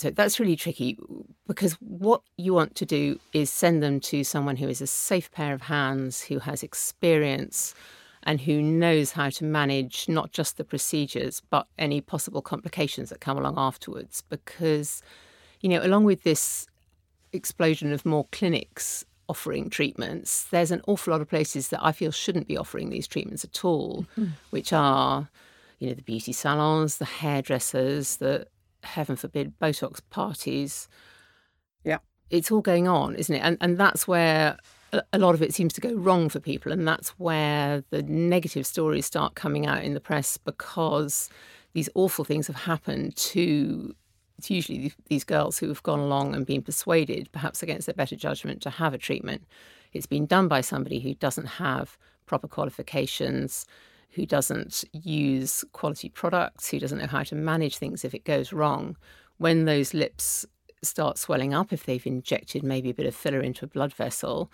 so 0.02 0.10
that's 0.10 0.40
really 0.40 0.56
tricky 0.56 0.98
because 1.46 1.74
what 1.74 2.22
you 2.36 2.52
want 2.54 2.74
to 2.74 2.84
do 2.84 3.20
is 3.32 3.50
send 3.50 3.82
them 3.82 4.00
to 4.00 4.24
someone 4.24 4.56
who 4.56 4.68
is 4.68 4.80
a 4.80 4.86
safe 4.86 5.30
pair 5.30 5.54
of 5.54 5.62
hands, 5.62 6.22
who 6.22 6.40
has 6.40 6.62
experience, 6.62 7.72
and 8.24 8.40
who 8.40 8.60
knows 8.60 9.12
how 9.12 9.30
to 9.30 9.44
manage 9.44 10.08
not 10.08 10.32
just 10.32 10.56
the 10.56 10.64
procedures 10.64 11.40
but 11.50 11.66
any 11.78 12.00
possible 12.00 12.42
complications 12.42 13.10
that 13.10 13.20
come 13.20 13.38
along 13.38 13.54
afterwards. 13.56 14.24
Because, 14.28 15.02
you 15.60 15.68
know, 15.68 15.80
along 15.84 16.04
with 16.04 16.24
this 16.24 16.66
explosion 17.32 17.92
of 17.92 18.04
more 18.04 18.26
clinics 18.32 19.04
offering 19.28 19.70
treatments, 19.70 20.44
there's 20.50 20.70
an 20.70 20.82
awful 20.86 21.12
lot 21.12 21.20
of 21.20 21.28
places 21.28 21.68
that 21.68 21.80
I 21.82 21.92
feel 21.92 22.10
shouldn't 22.10 22.48
be 22.48 22.56
offering 22.56 22.90
these 22.90 23.06
treatments 23.06 23.44
at 23.44 23.64
all, 23.64 24.06
mm-hmm. 24.16 24.32
which 24.50 24.72
are, 24.72 25.28
you 25.78 25.88
know, 25.88 25.94
the 25.94 26.02
beauty 26.02 26.32
salons, 26.32 26.98
the 26.98 27.04
hairdressers, 27.04 28.16
the 28.16 28.46
heaven 28.82 29.16
forbid 29.16 29.58
Botox 29.58 30.00
parties. 30.10 30.88
Yeah. 31.84 31.98
It's 32.30 32.50
all 32.50 32.60
going 32.60 32.88
on, 32.88 33.14
isn't 33.14 33.34
it? 33.34 33.40
And 33.40 33.58
and 33.60 33.78
that's 33.78 34.08
where 34.08 34.56
a 35.12 35.18
lot 35.18 35.34
of 35.34 35.42
it 35.42 35.54
seems 35.54 35.72
to 35.74 35.80
go 35.80 35.94
wrong 35.94 36.28
for 36.28 36.40
people, 36.40 36.72
and 36.72 36.86
that's 36.86 37.10
where 37.10 37.82
the 37.90 38.02
negative 38.02 38.66
stories 38.66 39.06
start 39.06 39.34
coming 39.34 39.66
out 39.66 39.82
in 39.82 39.94
the 39.94 40.00
press 40.00 40.36
because 40.36 41.30
these 41.72 41.88
awful 41.94 42.24
things 42.24 42.46
have 42.46 42.56
happened 42.56 43.16
to 43.16 43.94
it's 44.42 44.50
usually 44.50 44.92
these 45.06 45.22
girls 45.22 45.58
who 45.58 45.68
have 45.68 45.84
gone 45.84 46.00
along 46.00 46.34
and 46.34 46.44
been 46.44 46.62
persuaded, 46.62 47.30
perhaps 47.30 47.62
against 47.62 47.86
their 47.86 47.94
better 47.94 48.16
judgment, 48.16 48.60
to 48.62 48.70
have 48.70 48.92
a 48.92 48.98
treatment. 48.98 49.44
It's 49.92 50.06
been 50.06 50.26
done 50.26 50.48
by 50.48 50.62
somebody 50.62 50.98
who 50.98 51.14
doesn't 51.14 51.46
have 51.46 51.96
proper 52.26 52.48
qualifications, 52.48 53.66
who 54.10 54.26
doesn't 54.26 54.82
use 54.92 55.64
quality 55.70 56.08
products, 56.08 56.68
who 56.68 56.80
doesn't 56.80 56.98
know 56.98 57.06
how 57.06 57.22
to 57.22 57.36
manage 57.36 57.76
things 57.76 58.04
if 58.04 58.14
it 58.14 58.24
goes 58.24 58.52
wrong. 58.52 58.96
When 59.38 59.64
those 59.64 59.94
lips 59.94 60.44
start 60.82 61.18
swelling 61.18 61.54
up, 61.54 61.72
if 61.72 61.86
they've 61.86 62.04
injected 62.04 62.64
maybe 62.64 62.90
a 62.90 62.94
bit 62.94 63.06
of 63.06 63.14
filler 63.14 63.40
into 63.40 63.64
a 63.64 63.68
blood 63.68 63.94
vessel, 63.94 64.50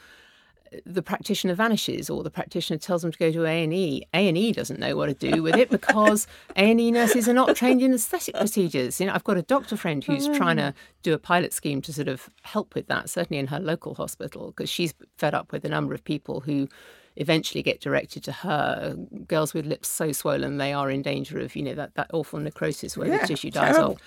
the 0.85 1.03
practitioner 1.03 1.55
vanishes 1.55 2.11
or 2.11 2.23
the 2.23 2.31
practitioner 2.31 2.79
tells 2.79 3.03
them 3.03 3.13
to 3.13 3.19
go 3.19 3.33
to 3.33 3.45
A&E. 3.45 4.03
A&E 4.13 4.53
doesn't 4.53 4.81
know 4.81 4.97
what 4.97 5.07
to 5.07 5.15
do 5.15 5.43
with 5.43 5.57
it 5.57 5.71
because 5.71 6.27
A&E 6.57 6.91
nurses 6.91 7.29
are 7.29 7.33
not 7.33 7.57
trained 7.57 7.83
in 7.83 7.93
aesthetic 7.93 8.35
procedures. 8.35 9.01
You 9.01 9.07
know, 9.07 9.15
I've 9.15 9.25
got 9.25 9.37
a 9.37 9.43
doctor 9.43 9.77
friend 9.77 10.03
who's 10.03 10.29
oh. 10.29 10.35
trying 10.35 10.57
to 10.57 10.75
do 11.03 11.15
a 11.15 11.19
pilot 11.19 11.53
scheme 11.53 11.81
to 11.83 11.93
sort 11.93 12.09
of 12.09 12.29
help 12.43 12.75
with 12.75 12.87
that, 12.89 13.11
certainly 13.11 13.39
in 13.39 13.49
her 13.49 13.61
local 13.61 13.95
hospital, 13.95 14.49
because 14.49 14.71
she's 14.71 14.95
fed 15.17 15.35
up 15.35 15.53
with 15.53 15.63
the 15.63 15.69
number 15.69 15.95
of 15.95 16.05
people 16.05 16.41
who 16.41 16.69
eventually 17.17 17.63
get 17.63 17.81
directed 17.81 18.23
to 18.25 18.33
her. 18.33 18.97
Girls 19.27 19.55
with 19.55 19.67
lips 19.67 19.89
so 19.89 20.13
swollen 20.13 20.59
they 20.59 20.73
are 20.73 20.91
in 20.91 21.03
danger 21.03 21.39
of, 21.39 21.55
you 21.57 21.63
know, 21.63 21.75
that, 21.75 21.95
that 21.95 22.11
awful 22.13 22.39
necrosis 22.39 22.97
where 22.97 23.09
yeah, 23.09 23.19
the 23.19 23.27
tissue 23.27 23.51
dies 23.51 23.75
terrible. 23.75 23.95
off. 23.95 24.03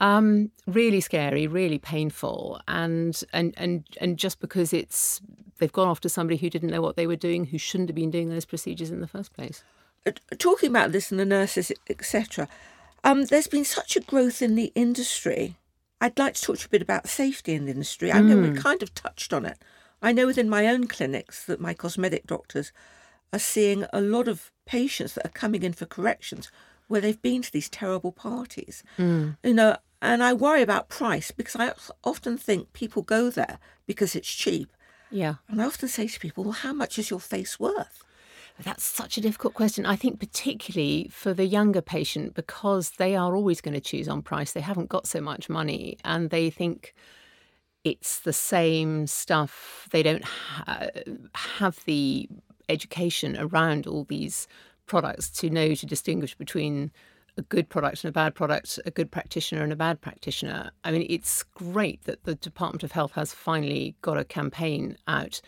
Um, 0.00 0.50
really 0.66 1.00
scary, 1.00 1.46
really 1.46 1.78
painful, 1.78 2.60
and 2.66 3.22
and 3.32 3.54
and 3.56 3.84
and 4.00 4.16
just 4.16 4.40
because 4.40 4.72
it's 4.72 5.20
they've 5.58 5.70
gone 5.72 5.88
off 5.88 6.00
to 6.00 6.08
somebody 6.08 6.38
who 6.38 6.48
didn't 6.48 6.70
know 6.70 6.80
what 6.80 6.96
they 6.96 7.06
were 7.06 7.16
doing, 7.16 7.44
who 7.44 7.58
shouldn't 7.58 7.90
have 7.90 7.96
been 7.96 8.10
doing 8.10 8.30
those 8.30 8.46
procedures 8.46 8.90
in 8.90 9.00
the 9.00 9.06
first 9.06 9.34
place. 9.34 9.62
Uh, 10.06 10.12
talking 10.38 10.70
about 10.70 10.92
this 10.92 11.10
and 11.10 11.20
the 11.20 11.26
nurses, 11.26 11.70
etc., 11.90 12.48
um, 13.04 13.26
there's 13.26 13.46
been 13.46 13.64
such 13.64 13.94
a 13.94 14.00
growth 14.00 14.40
in 14.40 14.54
the 14.54 14.72
industry. 14.74 15.56
I'd 16.00 16.18
like 16.18 16.34
to 16.34 16.42
talk 16.42 16.56
to 16.56 16.62
you 16.62 16.66
a 16.66 16.70
bit 16.70 16.82
about 16.82 17.06
safety 17.06 17.52
in 17.52 17.66
the 17.66 17.72
industry. 17.72 18.10
I 18.10 18.20
know 18.20 18.36
mm. 18.36 18.54
we 18.54 18.58
kind 18.58 18.82
of 18.82 18.94
touched 18.94 19.34
on 19.34 19.44
it. 19.44 19.58
I 20.00 20.12
know 20.12 20.26
within 20.26 20.48
my 20.48 20.66
own 20.66 20.86
clinics 20.86 21.44
that 21.44 21.60
my 21.60 21.74
cosmetic 21.74 22.26
doctors 22.26 22.72
are 23.34 23.38
seeing 23.38 23.84
a 23.92 24.00
lot 24.00 24.28
of 24.28 24.50
patients 24.64 25.14
that 25.14 25.26
are 25.26 25.30
coming 25.30 25.62
in 25.62 25.74
for 25.74 25.84
corrections 25.84 26.50
where 26.88 27.00
they've 27.00 27.20
been 27.22 27.42
to 27.42 27.52
these 27.52 27.68
terrible 27.68 28.12
parties. 28.12 28.82
Mm. 28.98 29.36
You 29.44 29.54
know, 29.54 29.76
and 30.02 30.22
I 30.22 30.32
worry 30.32 30.62
about 30.62 30.88
price 30.88 31.30
because 31.30 31.56
I 31.56 31.72
often 32.04 32.38
think 32.38 32.72
people 32.72 33.02
go 33.02 33.30
there 33.30 33.58
because 33.86 34.14
it's 34.14 34.32
cheap. 34.32 34.70
Yeah. 35.10 35.34
And 35.48 35.60
I 35.60 35.66
often 35.66 35.88
say 35.88 36.06
to 36.06 36.20
people, 36.20 36.44
well, 36.44 36.52
how 36.52 36.72
much 36.72 36.98
is 36.98 37.10
your 37.10 37.20
face 37.20 37.58
worth? 37.58 38.04
That's 38.62 38.84
such 38.84 39.16
a 39.16 39.20
difficult 39.20 39.54
question. 39.54 39.86
I 39.86 39.96
think, 39.96 40.20
particularly 40.20 41.08
for 41.10 41.32
the 41.32 41.46
younger 41.46 41.80
patient, 41.80 42.34
because 42.34 42.90
they 42.98 43.16
are 43.16 43.34
always 43.34 43.60
going 43.60 43.74
to 43.74 43.80
choose 43.80 44.08
on 44.08 44.22
price. 44.22 44.52
They 44.52 44.60
haven't 44.60 44.90
got 44.90 45.06
so 45.06 45.20
much 45.20 45.48
money 45.48 45.96
and 46.04 46.30
they 46.30 46.50
think 46.50 46.94
it's 47.84 48.20
the 48.20 48.34
same 48.34 49.06
stuff. 49.06 49.88
They 49.90 50.02
don't 50.02 50.24
ha- 50.24 50.88
have 51.34 51.82
the 51.86 52.28
education 52.68 53.36
around 53.38 53.86
all 53.86 54.04
these 54.04 54.46
products 54.86 55.30
to 55.30 55.48
know 55.48 55.74
to 55.74 55.86
distinguish 55.86 56.34
between 56.34 56.90
a 57.36 57.42
good 57.42 57.68
product 57.68 58.04
and 58.04 58.08
a 58.08 58.12
bad 58.12 58.34
product, 58.34 58.78
a 58.84 58.90
good 58.90 59.10
practitioner 59.10 59.62
and 59.62 59.72
a 59.72 59.76
bad 59.76 60.00
practitioner. 60.00 60.70
I 60.84 60.90
mean, 60.90 61.06
it's 61.08 61.42
great 61.42 62.04
that 62.04 62.24
the 62.24 62.34
Department 62.34 62.82
of 62.82 62.92
Health 62.92 63.12
has 63.12 63.32
finally 63.32 63.96
got 64.02 64.18
a 64.18 64.24
campaign 64.24 64.96
out 65.06 65.40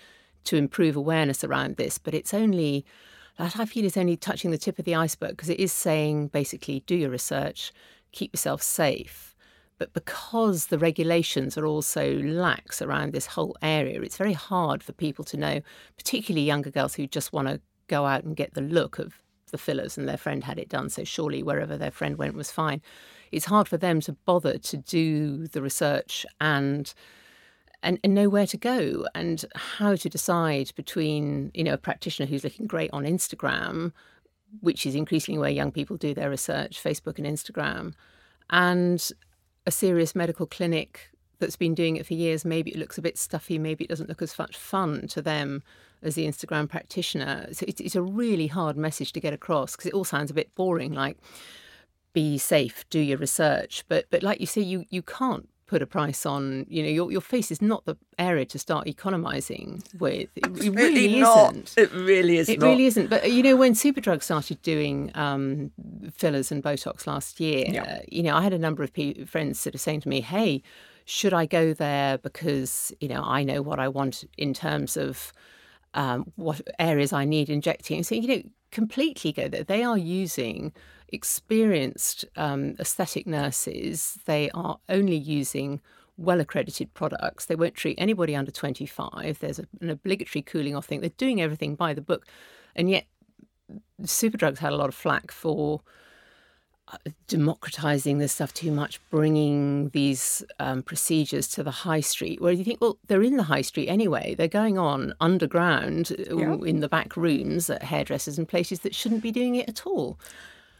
to 0.44 0.56
improve 0.56 0.96
awareness 0.96 1.44
around 1.44 1.76
this, 1.76 1.98
but 1.98 2.14
it's 2.14 2.34
only 2.34 2.84
that 3.38 3.58
I 3.58 3.64
feel 3.64 3.84
is 3.84 3.96
only 3.96 4.16
touching 4.16 4.50
the 4.50 4.58
tip 4.58 4.78
of 4.78 4.84
the 4.84 4.94
iceberg 4.94 5.30
because 5.30 5.48
it 5.48 5.60
is 5.60 5.72
saying 5.72 6.28
basically 6.28 6.80
do 6.86 6.94
your 6.94 7.10
research, 7.10 7.72
keep 8.12 8.32
yourself 8.34 8.62
safe. 8.62 9.34
But 9.78 9.94
because 9.94 10.66
the 10.66 10.78
regulations 10.78 11.58
are 11.58 11.66
also 11.66 12.18
lax 12.18 12.80
around 12.80 13.12
this 13.12 13.26
whole 13.26 13.56
area, 13.62 14.00
it's 14.02 14.16
very 14.16 14.34
hard 14.34 14.82
for 14.82 14.92
people 14.92 15.24
to 15.24 15.36
know, 15.36 15.60
particularly 15.96 16.46
younger 16.46 16.70
girls 16.70 16.94
who 16.94 17.06
just 17.06 17.32
want 17.32 17.48
to 17.48 17.60
go 17.88 18.06
out 18.06 18.22
and 18.22 18.36
get 18.36 18.54
the 18.54 18.60
look 18.60 18.98
of 18.98 19.14
the 19.52 19.58
fillers 19.58 19.96
and 19.96 20.08
their 20.08 20.16
friend 20.16 20.42
had 20.42 20.58
it 20.58 20.68
done, 20.68 20.90
so 20.90 21.04
surely 21.04 21.42
wherever 21.42 21.76
their 21.76 21.90
friend 21.90 22.18
went 22.18 22.34
was 22.34 22.50
fine. 22.50 22.82
It's 23.30 23.44
hard 23.44 23.68
for 23.68 23.76
them 23.76 24.00
to 24.00 24.12
bother 24.12 24.58
to 24.58 24.76
do 24.76 25.46
the 25.46 25.62
research 25.62 26.26
and 26.40 26.92
and, 27.84 27.98
and 28.04 28.14
know 28.14 28.28
where 28.28 28.46
to 28.46 28.56
go 28.56 29.06
and 29.12 29.44
how 29.56 29.96
to 29.96 30.08
decide 30.08 30.70
between 30.76 31.50
you 31.54 31.64
know 31.64 31.74
a 31.74 31.78
practitioner 31.78 32.28
who's 32.28 32.44
looking 32.44 32.66
great 32.66 32.90
on 32.92 33.04
Instagram, 33.04 33.92
which 34.60 34.84
is 34.86 34.94
increasingly 34.94 35.38
where 35.38 35.50
young 35.50 35.72
people 35.72 35.96
do 35.96 36.14
their 36.14 36.30
research, 36.30 36.82
Facebook 36.82 37.18
and 37.18 37.26
Instagram, 37.26 37.94
and 38.50 39.10
a 39.66 39.70
serious 39.70 40.14
medical 40.14 40.46
clinic 40.46 41.10
that's 41.38 41.56
been 41.56 41.74
doing 41.74 41.96
it 41.96 42.06
for 42.06 42.14
years. 42.14 42.44
Maybe 42.44 42.70
it 42.70 42.78
looks 42.78 42.98
a 42.98 43.02
bit 43.02 43.18
stuffy. 43.18 43.58
Maybe 43.58 43.84
it 43.84 43.88
doesn't 43.88 44.08
look 44.08 44.22
as 44.22 44.38
much 44.38 44.56
fun 44.56 45.08
to 45.08 45.22
them 45.22 45.62
as 46.02 46.14
the 46.14 46.26
Instagram 46.26 46.68
practitioner. 46.68 47.48
So 47.52 47.64
it's, 47.68 47.80
it's 47.80 47.96
a 47.96 48.02
really 48.02 48.48
hard 48.48 48.76
message 48.76 49.12
to 49.12 49.20
get 49.20 49.32
across 49.32 49.72
because 49.72 49.86
it 49.86 49.94
all 49.94 50.04
sounds 50.04 50.30
a 50.30 50.34
bit 50.34 50.54
boring, 50.54 50.92
like 50.92 51.18
be 52.12 52.38
safe, 52.38 52.84
do 52.90 52.98
your 52.98 53.18
research. 53.18 53.84
But 53.88 54.06
but 54.10 54.22
like 54.22 54.40
you 54.40 54.46
say, 54.46 54.60
you 54.60 54.84
you 54.90 55.02
can't 55.02 55.48
put 55.66 55.80
a 55.80 55.86
price 55.86 56.26
on. 56.26 56.66
You 56.68 56.82
know, 56.82 56.88
your 56.90 57.10
your 57.12 57.20
face 57.22 57.50
is 57.50 57.62
not 57.62 57.84
the 57.86 57.96
area 58.18 58.44
to 58.46 58.58
start 58.58 58.86
economising 58.86 59.82
with. 59.98 60.28
It, 60.36 60.46
it 60.46 60.70
really 60.74 61.18
not. 61.20 61.52
isn't. 61.54 61.74
It 61.78 61.92
really 61.92 62.36
is. 62.36 62.48
It 62.48 62.60
not. 62.60 62.66
really 62.66 62.84
isn't. 62.86 63.08
But 63.08 63.32
you 63.32 63.42
know, 63.42 63.56
when 63.56 63.72
Superdrug 63.72 64.22
started 64.22 64.60
doing 64.62 65.10
um, 65.14 65.70
fillers 66.12 66.52
and 66.52 66.62
Botox 66.62 67.06
last 67.06 67.40
year, 67.40 67.64
Yeah. 67.68 67.82
uh, 67.84 67.98
you 68.08 68.22
know, 68.22 68.36
I 68.36 68.42
had 68.42 68.52
a 68.52 68.58
number 68.58 68.82
of 68.82 68.92
pe- 68.92 69.24
friends 69.24 69.58
sort 69.58 69.74
of 69.74 69.80
saying 69.80 70.02
to 70.02 70.08
me, 70.10 70.20
"Hey, 70.20 70.62
should 71.06 71.32
I 71.32 71.46
go 71.46 71.72
there 71.72 72.18
because 72.18 72.92
you 73.00 73.08
know 73.08 73.22
I 73.24 73.42
know 73.42 73.62
what 73.62 73.78
I 73.78 73.88
want 73.88 74.24
in 74.36 74.52
terms 74.52 74.98
of 74.98 75.32
um, 75.94 76.32
what 76.36 76.60
areas 76.78 77.12
I 77.12 77.24
need 77.24 77.50
injecting?" 77.50 78.02
So 78.02 78.14
you 78.14 78.28
know, 78.28 78.42
completely 78.70 79.32
go 79.32 79.48
there. 79.48 79.64
They 79.64 79.82
are 79.82 79.98
using 79.98 80.72
experienced 81.08 82.24
um, 82.36 82.74
aesthetic 82.80 83.26
nurses. 83.26 84.18
They 84.24 84.50
are 84.50 84.78
only 84.88 85.16
using 85.16 85.80
well 86.16 86.40
accredited 86.40 86.92
products. 86.94 87.46
They 87.46 87.54
won't 87.54 87.74
treat 87.74 87.96
anybody 87.98 88.34
under 88.34 88.50
25. 88.50 89.38
There's 89.38 89.58
a, 89.58 89.66
an 89.80 89.90
obligatory 89.90 90.42
cooling 90.42 90.74
off 90.74 90.86
thing. 90.86 91.00
They're 91.00 91.10
doing 91.10 91.40
everything 91.40 91.74
by 91.74 91.94
the 91.94 92.00
book. 92.00 92.26
And 92.74 92.90
yet, 92.90 93.06
Superdrugs 94.02 94.58
had 94.58 94.72
a 94.72 94.76
lot 94.76 94.88
of 94.88 94.94
flack 94.94 95.30
for 95.30 95.80
democratizing 97.28 98.18
this 98.18 98.32
stuff 98.32 98.52
too 98.52 98.70
much, 98.70 99.00
bringing 99.10 99.88
these 99.90 100.44
um, 100.58 100.82
procedures 100.82 101.48
to 101.48 101.62
the 101.62 101.70
high 101.70 102.00
street. 102.00 102.40
Where 102.40 102.52
you 102.52 102.64
think, 102.64 102.80
well, 102.80 102.98
they're 103.06 103.22
in 103.22 103.36
the 103.36 103.44
high 103.44 103.62
street 103.62 103.88
anyway. 103.88 104.34
They're 104.36 104.48
going 104.48 104.78
on 104.78 105.14
underground 105.20 106.12
uh, 106.30 106.36
Yeah. 106.36 106.54
in 106.64 106.80
the 106.80 106.88
back 106.88 107.16
rooms 107.16 107.70
at 107.70 107.82
hairdressers 107.82 108.38
and 108.38 108.48
places 108.48 108.80
that 108.80 108.94
shouldn't 108.94 109.22
be 109.22 109.32
doing 109.32 109.54
it 109.54 109.68
at 109.68 109.86
all. 109.86 110.18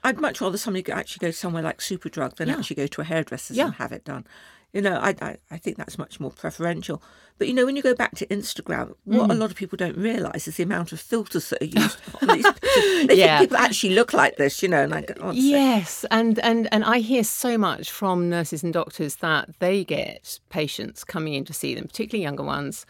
I'd 0.05 0.20
much 0.20 0.40
rather 0.40 0.59
somebody 0.59 0.90
actually 0.90 1.27
go 1.27 1.31
somewhere 1.31 1.62
like 1.62 1.79
Superdrug 1.79 2.35
than 2.37 2.48
Yeah. 2.48 2.57
actually 2.59 2.77
go 2.77 2.87
to 2.88 3.01
a 3.01 3.05
hairdresser's 3.05 3.57
Yeah. 3.57 3.66
and 3.66 3.75
have 3.77 3.92
it 3.92 4.05
done. 4.05 4.27
You 4.73 4.81
know, 4.81 4.97
I, 4.97 5.15
I 5.21 5.37
I 5.51 5.59
think 5.59 5.77
that's 5.77 5.99
much 5.99 6.19
more 6.19 6.31
preferential. 6.31 7.03
But 7.39 7.47
you 7.49 7.55
know, 7.55 7.67
when 7.67 7.77
you 7.77 7.83
go 7.83 7.95
back 7.95 8.15
to 8.17 8.27
Instagram, 8.27 8.95
what 9.05 9.29
Mm. 9.29 9.33
a 9.33 9.35
lot 9.35 9.51
of 9.51 9.57
people 9.57 9.77
don't 9.77 9.97
realise 9.99 10.49
is 10.49 10.57
the 10.57 10.63
amount 10.63 10.93
of 10.93 11.01
filters 11.01 11.51
that 11.51 11.61
are 11.63 11.67
used 11.83 11.99
on 12.23 12.29
these 12.37 12.47
pictures. 12.53 13.07
They 13.09 13.15
Yeah. 13.17 13.39
think 13.39 13.51
people 13.51 13.57
actually 13.67 13.95
look 13.95 14.13
like 14.15 14.37
this, 14.37 14.63
you 14.63 14.69
know, 14.71 14.83
and 14.83 14.95
I 14.95 15.03
go, 15.03 15.15
oh, 15.21 15.33
Yes, 15.33 16.07
and, 16.11 16.39
and 16.39 16.69
and 16.73 16.85
I 16.85 16.99
hear 17.01 17.23
so 17.25 17.59
much 17.59 17.91
from 17.91 18.31
nurses 18.31 18.63
and 18.63 18.73
doctors 18.73 19.17
that 19.17 19.51
they 19.59 19.85
get 19.85 20.41
patients 20.49 21.05
coming 21.05 21.35
in 21.35 21.45
to 21.45 21.53
see 21.53 21.75
them, 21.75 21.87
particularly 21.87 22.23
younger 22.23 22.45
ones. 22.45 22.87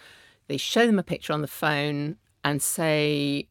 They 0.48 0.56
show 0.58 0.86
them 0.86 0.98
a 1.00 1.02
picture 1.02 1.32
on 1.32 1.42
the 1.42 1.48
phone 1.48 2.16
and 2.44 2.62
say, 2.62 3.48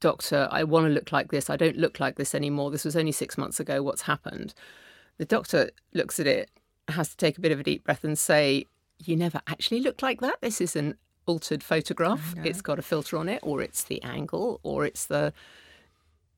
"Doctor, 0.00 0.48
I 0.50 0.64
want 0.64 0.86
to 0.86 0.90
look 0.92 1.12
like 1.12 1.30
this. 1.30 1.50
I 1.50 1.56
don't 1.56 1.76
look 1.76 2.00
like 2.00 2.16
this 2.16 2.34
anymore. 2.34 2.70
This 2.70 2.84
was 2.84 2.96
only 2.96 3.12
six 3.12 3.36
months 3.36 3.60
ago. 3.60 3.82
What's 3.82 4.02
happened?" 4.02 4.54
The 5.18 5.24
doctor 5.26 5.70
looks 5.92 6.18
at 6.18 6.26
it, 6.26 6.50
has 6.92 7.08
to 7.10 7.16
take 7.16 7.38
a 7.38 7.40
bit 7.40 7.52
of 7.52 7.60
a 7.60 7.62
deep 7.62 7.84
breath, 7.84 8.04
and 8.04 8.18
say, 8.18 8.66
"You 9.04 9.16
never 9.16 9.40
actually 9.46 9.80
looked 9.80 10.02
like 10.02 10.20
that. 10.20 10.40
This 10.40 10.60
is 10.60 10.76
an 10.76 10.96
altered 11.26 11.62
photograph. 11.62 12.34
It's 12.44 12.62
got 12.62 12.78
a 12.78 12.82
filter 12.82 13.16
on 13.16 13.28
it, 13.28 13.40
or 13.42 13.62
it's 13.62 13.84
the 13.84 14.02
angle, 14.02 14.60
or 14.62 14.84
it's 14.84 15.06
the." 15.06 15.32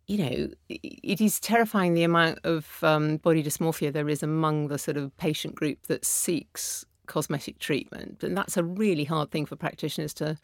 you 0.09 0.19
know, 0.19 0.49
it 0.69 1.21
is 1.21 1.39
terrifying 1.39 1.95
the 1.95 2.03
amount 2.03 2.39
of 2.45 2.83
um, 2.83 3.19
body 3.19 3.43
dysmorphia 3.43 3.93
there 3.93 4.09
is 4.09 4.23
among 4.23 4.69
the 4.69 4.77
sort 4.77 4.97
of 4.97 5.17
patient 5.17 5.55
group 5.55 5.87
that 5.87 6.05
seeks 6.05 6.85
cosmetic 7.07 7.59
treatment, 7.59 8.23
and 8.23 8.37
that's 8.37 8.57
a 8.57 8.65
really 8.65 9.05
hard 9.05 9.31
thing 9.31 9.47
for 9.47 9.57
practitioners 9.57 10.13
to 10.15 10.37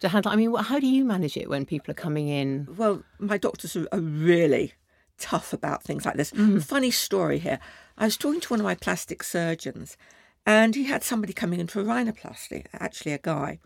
to 0.00 0.08
handle. 0.08 0.32
I 0.32 0.36
mean, 0.36 0.54
how 0.54 0.80
do 0.80 0.86
you 0.86 1.04
manage 1.04 1.36
it 1.36 1.48
when 1.48 1.64
people 1.64 1.92
are 1.92 1.94
coming 1.94 2.28
in? 2.28 2.66
Well, 2.76 3.02
my 3.18 3.38
doctors 3.38 3.76
are, 3.76 3.86
are 3.92 4.00
really 4.00 4.74
tough 5.18 5.52
about 5.52 5.82
things 5.84 6.04
like 6.04 6.16
this. 6.16 6.30
Funny 6.64 6.90
story 6.90 7.38
here. 7.38 7.60
I 7.98 8.04
was 8.04 8.16
talking 8.16 8.40
to 8.40 8.48
one 8.48 8.60
of 8.60 8.64
my 8.64 8.74
plastic 8.74 9.22
surgeons, 9.22 9.96
and 10.46 10.74
he 10.74 10.84
had 10.84 11.02
somebody 11.02 11.32
coming 11.32 11.60
in 11.60 11.66
for 11.66 11.80
a 11.80 11.84
rhinoplasty, 11.84 12.66
actually 12.72 13.12
a 13.12 13.18
guy. 13.18 13.58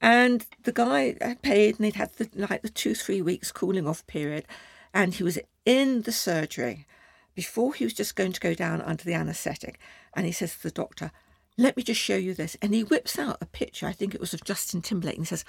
And 0.00 0.46
the 0.62 0.72
guy 0.72 1.16
had 1.20 1.42
paid, 1.42 1.76
and 1.76 1.84
he'd 1.84 1.96
had 1.96 2.12
the, 2.14 2.30
like 2.34 2.62
the 2.62 2.68
two, 2.68 2.94
three 2.94 3.20
weeks 3.20 3.52
cooling 3.52 3.86
off 3.86 4.06
period, 4.06 4.46
and 4.94 5.14
he 5.14 5.22
was 5.22 5.38
in 5.64 6.02
the 6.02 6.12
surgery 6.12 6.86
before 7.34 7.74
he 7.74 7.84
was 7.84 7.94
just 7.94 8.16
going 8.16 8.32
to 8.32 8.40
go 8.40 8.54
down 8.54 8.80
under 8.82 9.04
the 9.04 9.14
anaesthetic. 9.14 9.78
And 10.14 10.26
he 10.26 10.32
says 10.32 10.56
to 10.56 10.62
the 10.64 10.70
doctor, 10.70 11.12
let 11.56 11.76
me 11.76 11.82
just 11.82 12.00
show 12.00 12.16
you 12.16 12.34
this. 12.34 12.56
And 12.62 12.72
he 12.72 12.84
whips 12.84 13.18
out 13.18 13.38
a 13.40 13.46
picture, 13.46 13.86
I 13.86 13.92
think 13.92 14.14
it 14.14 14.20
was 14.20 14.32
of 14.32 14.44
Justin 14.44 14.80
Timberlake, 14.80 15.16
and 15.16 15.26
he 15.26 15.28
says, 15.28 15.44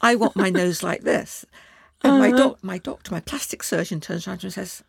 I 0.00 0.14
want 0.14 0.36
my 0.36 0.50
nose 0.50 0.82
like 0.82 1.02
this. 1.02 1.44
And 2.02 2.18
my, 2.18 2.28
uh-huh. 2.28 2.36
doc- 2.36 2.64
my 2.64 2.78
doctor, 2.78 3.12
my 3.12 3.20
plastic 3.20 3.62
surgeon, 3.62 4.00
turns 4.00 4.26
around 4.26 4.42
and 4.42 4.52
says, 4.52 4.82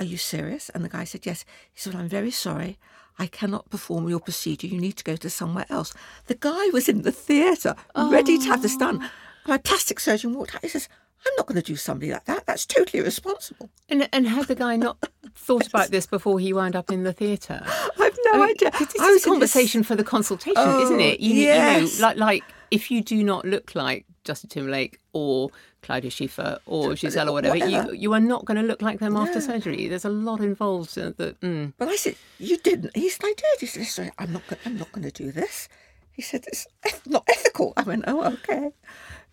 Are 0.00 0.04
you 0.06 0.16
serious? 0.16 0.70
And 0.70 0.84
the 0.84 0.88
guy 0.88 1.04
said, 1.04 1.24
Yes. 1.26 1.44
He 1.72 1.80
said, 1.80 1.94
well, 1.94 2.02
I'm 2.02 2.08
very 2.08 2.30
sorry. 2.30 2.78
I 3.18 3.26
cannot 3.26 3.70
perform 3.70 4.08
your 4.08 4.18
procedure. 4.18 4.66
You 4.66 4.80
need 4.80 4.96
to 4.96 5.04
go 5.04 5.14
to 5.16 5.30
somewhere 5.30 5.66
else. 5.70 5.94
The 6.26 6.34
guy 6.34 6.66
was 6.72 6.88
in 6.88 7.02
the 7.02 7.12
theatre, 7.12 7.76
ready 7.96 8.38
to 8.38 8.44
have 8.46 8.62
this 8.62 8.76
done. 8.76 9.08
My 9.46 9.56
plastic 9.58 10.00
surgeon 10.00 10.34
walked 10.34 10.54
out. 10.56 10.62
He 10.62 10.68
says, 10.68 10.88
I'm 11.24 11.32
not 11.36 11.46
going 11.46 11.54
to 11.56 11.62
do 11.62 11.76
somebody 11.76 12.10
like 12.12 12.24
that. 12.24 12.44
That's 12.44 12.66
totally 12.66 13.00
irresponsible. 13.00 13.70
And 13.88 14.08
and 14.12 14.26
had 14.26 14.46
the 14.46 14.56
guy 14.56 14.74
not 14.76 14.98
thought 15.36 15.66
about 15.68 15.90
this 15.90 16.06
before 16.06 16.40
he 16.40 16.52
wound 16.52 16.74
up 16.74 16.90
in 16.90 17.04
the 17.04 17.12
theatre? 17.12 17.60
I've 17.64 18.18
no 18.24 18.32
I 18.32 18.36
mean, 18.38 18.50
idea. 18.50 18.70
'cause 18.72 18.88
This 18.88 19.00
I 19.00 19.04
is 19.04 19.08
was 19.08 19.10
a 19.10 19.14
this- 19.14 19.24
conversation 19.26 19.82
for 19.84 19.94
the 19.94 20.04
consultation, 20.04 20.60
isn't 20.80 20.96
Oh, 21.00 21.08
it? 21.12 21.20
You, 21.20 21.34
yes. 21.34 21.94
you 21.94 22.00
know, 22.02 22.08
oh, 22.08 22.08
like 22.08 22.16
like 22.18 22.44
if 22.72 22.90
you 22.90 23.00
do 23.00 23.22
not 23.22 23.44
look 23.44 23.74
like 23.76 24.06
Justin 24.24 24.50
Timberlake 24.50 25.00
or 25.12 25.50
Claudia 25.82 26.10
Schiffer 26.10 26.58
or 26.66 26.94
Gisele 26.94 27.28
or 27.28 27.32
whatever, 27.32 27.58
whatever. 27.58 27.94
you 27.94 28.00
you 28.04 28.12
are 28.14 28.20
not 28.20 28.44
going 28.46 28.60
to 28.60 28.66
look 28.66 28.82
like 28.82 28.98
them 29.00 29.16
after 29.16 29.40
surgery. 29.40 29.86
There's 29.88 30.04
a 30.04 30.08
lot 30.10 30.40
involved. 30.40 30.96
uh, 30.98 31.12
That 31.16 31.40
mm. 31.40 31.72
But 31.78 31.88
I 31.88 31.96
said, 31.96 32.16
"You 32.38 32.56
didn't." 32.58 32.96
He 32.96 33.08
said, 33.10 33.22
I 33.24 33.34
did. 33.36 33.60
He 33.60 33.66
said 33.84 34.12
I'm 34.18 34.32
not. 34.32 34.42
I'm 34.64 34.76
not 34.78 34.90
going 34.92 35.04
to 35.10 35.22
do 35.24 35.30
this." 35.30 35.68
He 36.12 36.22
said, 36.22 36.44
"It's 36.48 36.66
not 37.06 37.24
ethical." 37.28 37.72
I 37.76 37.82
went, 37.82 38.04
"Oh, 38.06 38.24
okay." 38.34 38.70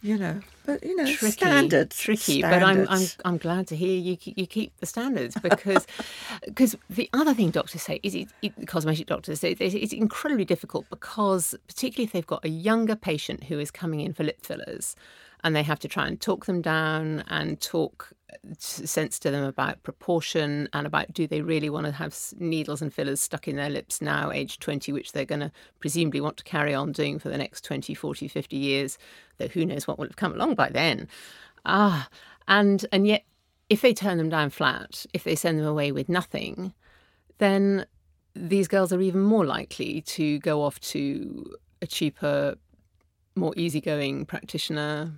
You 0.04 0.18
know, 0.18 0.40
but 0.66 0.84
you 0.84 0.96
know, 0.96 1.06
tricky, 1.06 1.32
standards, 1.32 1.96
tricky. 1.96 2.42
But 2.42 2.64
I'm 2.64 2.88
I'm. 2.90 3.06
I'm 3.24 3.38
glad 3.38 3.68
to 3.68 3.76
hear 3.76 3.96
you 3.96 4.18
you 4.24 4.48
keep 4.48 4.76
the 4.78 4.88
standards 4.88 5.38
because 5.40 5.86
because 6.46 6.76
the 6.90 7.08
other 7.14 7.36
thing 7.36 7.52
doctors 7.52 7.84
say 7.84 8.00
is 8.02 8.16
it, 8.16 8.30
it, 8.42 8.68
cosmetic 8.68 9.06
doctors 9.06 9.42
say 9.42 9.52
it's, 9.52 9.76
it's 9.76 9.94
incredibly 9.94 10.46
difficult 10.46 10.90
because 10.90 11.54
particularly 11.68 12.06
if 12.06 12.14
they've 12.14 12.26
got 12.26 12.44
a 12.44 12.50
younger 12.50 12.96
patient 12.96 13.44
who 13.44 13.60
is 13.60 13.70
coming 13.70 14.00
in 14.00 14.12
for 14.12 14.24
lip 14.24 14.44
fillers 14.44 14.96
and 15.44 15.56
they 15.56 15.64
have 15.64 15.80
to 15.80 15.88
try 15.88 16.08
and 16.08 16.20
talk 16.20 16.46
them 16.46 16.62
down 16.62 17.24
and 17.28 17.62
talk 17.62 18.10
sense 18.58 19.20
to 19.20 19.32
them 19.32 19.44
about 19.44 19.82
proportion 19.84 20.68
and 20.74 20.88
about 20.88 21.14
do 21.14 21.28
they 21.28 21.42
really 21.42 21.70
want 21.70 21.86
to 21.86 21.92
have 21.92 22.16
needles 22.40 22.82
and 22.82 22.94
fillers 22.94 23.20
stuck 23.20 23.48
in 23.48 23.56
their 23.56 23.70
lips 23.70 24.02
now 24.02 24.32
age 24.32 24.60
20 24.60 24.92
which 24.92 25.12
they're 25.12 25.26
going 25.26 25.42
to 25.42 25.52
presumably 25.80 26.22
want 26.22 26.38
to 26.38 26.44
carry 26.44 26.74
on 26.74 26.92
doing 26.92 27.20
for 27.20 27.30
the 27.30 27.38
next 27.38 27.64
20 27.64 27.94
40 27.94 28.28
50 28.28 28.58
years 28.58 28.98
though 29.38 29.48
who 29.48 29.66
knows 29.66 29.88
what 29.88 29.98
will 29.98 30.08
have 30.08 30.16
come 30.16 30.34
along 30.34 30.56
by 30.56 30.70
then 30.70 31.08
ah 31.66 32.08
and 32.48 32.86
and 32.92 33.08
yet 33.08 33.24
if 33.70 33.82
they 33.82 33.94
turn 33.94 34.18
them 34.18 34.30
down 34.30 34.50
flat 34.50 35.06
if 35.14 35.24
they 35.24 35.36
send 35.36 35.60
them 35.60 35.68
away 35.68 35.92
with 35.92 36.10
nothing 36.10 36.74
then 37.38 37.86
these 38.34 38.68
girls 38.68 38.94
are 38.94 39.02
even 39.02 39.22
more 39.22 39.46
likely 39.46 40.02
to 40.02 40.40
go 40.40 40.64
off 40.64 40.80
to 40.80 41.54
a 41.82 41.88
cheaper 41.88 42.56
more 43.36 43.54
easygoing 43.56 44.26
practitioner 44.26 45.12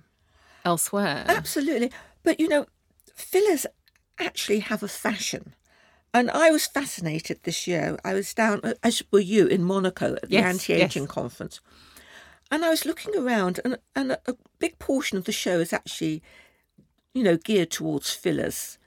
elsewhere 0.64 1.24
Absolutely. 1.28 1.92
But 2.24 2.40
you 2.40 2.48
know, 2.48 2.66
fillers 3.14 3.66
actually 4.18 4.60
have 4.60 4.82
a 4.82 4.88
fashion. 4.88 5.54
And 6.12 6.30
I 6.30 6.50
was 6.50 6.66
fascinated 6.66 7.40
this 7.42 7.66
year. 7.66 7.98
I 8.04 8.14
was 8.14 8.32
down, 8.34 8.60
uh, 8.62 8.74
as 8.82 9.02
were 9.10 9.18
you, 9.18 9.46
in 9.46 9.64
Monaco 9.64 10.14
at 10.14 10.28
the 10.28 10.36
Yes, 10.36 10.44
anti 10.46 10.72
aging 10.74 11.04
yes. 11.04 11.12
conference. 11.12 11.60
And 12.50 12.64
I 12.64 12.70
was 12.70 12.84
looking 12.84 13.16
around, 13.16 13.58
and, 13.64 13.78
and 13.96 14.12
a, 14.12 14.20
a 14.30 14.36
big 14.58 14.78
portion 14.78 15.18
of 15.18 15.24
the 15.24 15.32
show 15.32 15.58
is 15.58 15.72
actually, 15.72 16.22
you 17.12 17.24
know, 17.24 17.36
geared 17.36 17.70
towards 17.70 18.10
fillers. 18.10 18.78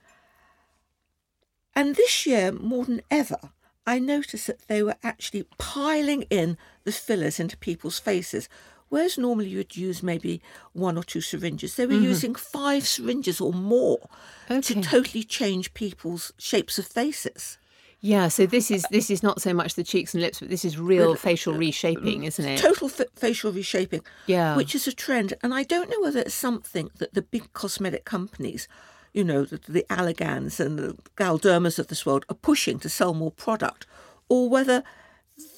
And 1.74 1.96
this 1.96 2.24
year, 2.24 2.50
more 2.50 2.84
than 2.86 3.02
ever, 3.10 3.38
I 3.86 3.98
noticed 3.98 4.46
that 4.46 4.66
they 4.68 4.82
were 4.82 4.96
actually 5.02 5.46
piling 5.58 6.22
in 6.22 6.56
the 6.84 6.92
fillers 6.92 7.38
into 7.38 7.56
people's 7.56 7.98
faces. 7.98 8.48
Whereas 8.88 9.18
normally 9.18 9.48
you'd 9.48 9.76
use 9.76 10.02
maybe 10.02 10.40
one 10.72 10.96
or 10.96 11.02
two 11.02 11.20
syringes, 11.20 11.74
they 11.74 11.86
were 11.86 11.92
mm-hmm. 11.92 12.04
using 12.04 12.34
five 12.34 12.86
syringes 12.86 13.40
or 13.40 13.52
more 13.52 14.08
Okay. 14.50 14.60
to 14.62 14.80
totally 14.80 15.24
change 15.24 15.74
people's 15.74 16.32
shapes 16.38 16.78
of 16.78 16.86
faces. 16.86 17.58
Yeah, 18.00 18.28
so 18.28 18.46
this 18.46 18.70
is 18.70 18.86
this 18.90 19.10
is 19.10 19.24
not 19.24 19.42
so 19.42 19.52
much 19.52 19.74
the 19.74 19.82
cheeks 19.82 20.14
and 20.14 20.22
lips, 20.22 20.38
but 20.38 20.48
this 20.48 20.64
is 20.64 20.78
real 20.78 21.16
facial 21.16 21.54
uh, 21.54 21.58
reshaping, 21.58 22.22
isn't 22.24 22.44
it? 22.44 22.58
Total 22.58 22.88
fa- 22.88 23.06
facial 23.16 23.50
reshaping. 23.50 24.02
Yeah. 24.26 24.56
Which 24.56 24.74
is 24.74 24.86
a 24.86 24.92
trend. 24.92 25.34
And 25.42 25.52
I 25.52 25.64
don't 25.64 25.90
know 25.90 26.00
whether 26.00 26.20
it's 26.20 26.34
something 26.34 26.90
that 26.98 27.14
the 27.14 27.22
big 27.22 27.52
cosmetic 27.54 28.04
companies, 28.04 28.68
you 29.12 29.24
know, 29.24 29.44
the, 29.44 29.60
the 29.68 29.84
Allergans 29.90 30.60
and 30.60 30.78
the 30.78 30.96
Galdermas 31.16 31.80
of 31.80 31.88
this 31.88 32.06
world 32.06 32.24
are 32.28 32.36
pushing 32.36 32.78
to 32.78 32.88
sell 32.88 33.14
more 33.14 33.32
product, 33.32 33.84
or 34.28 34.48
whether 34.48 34.84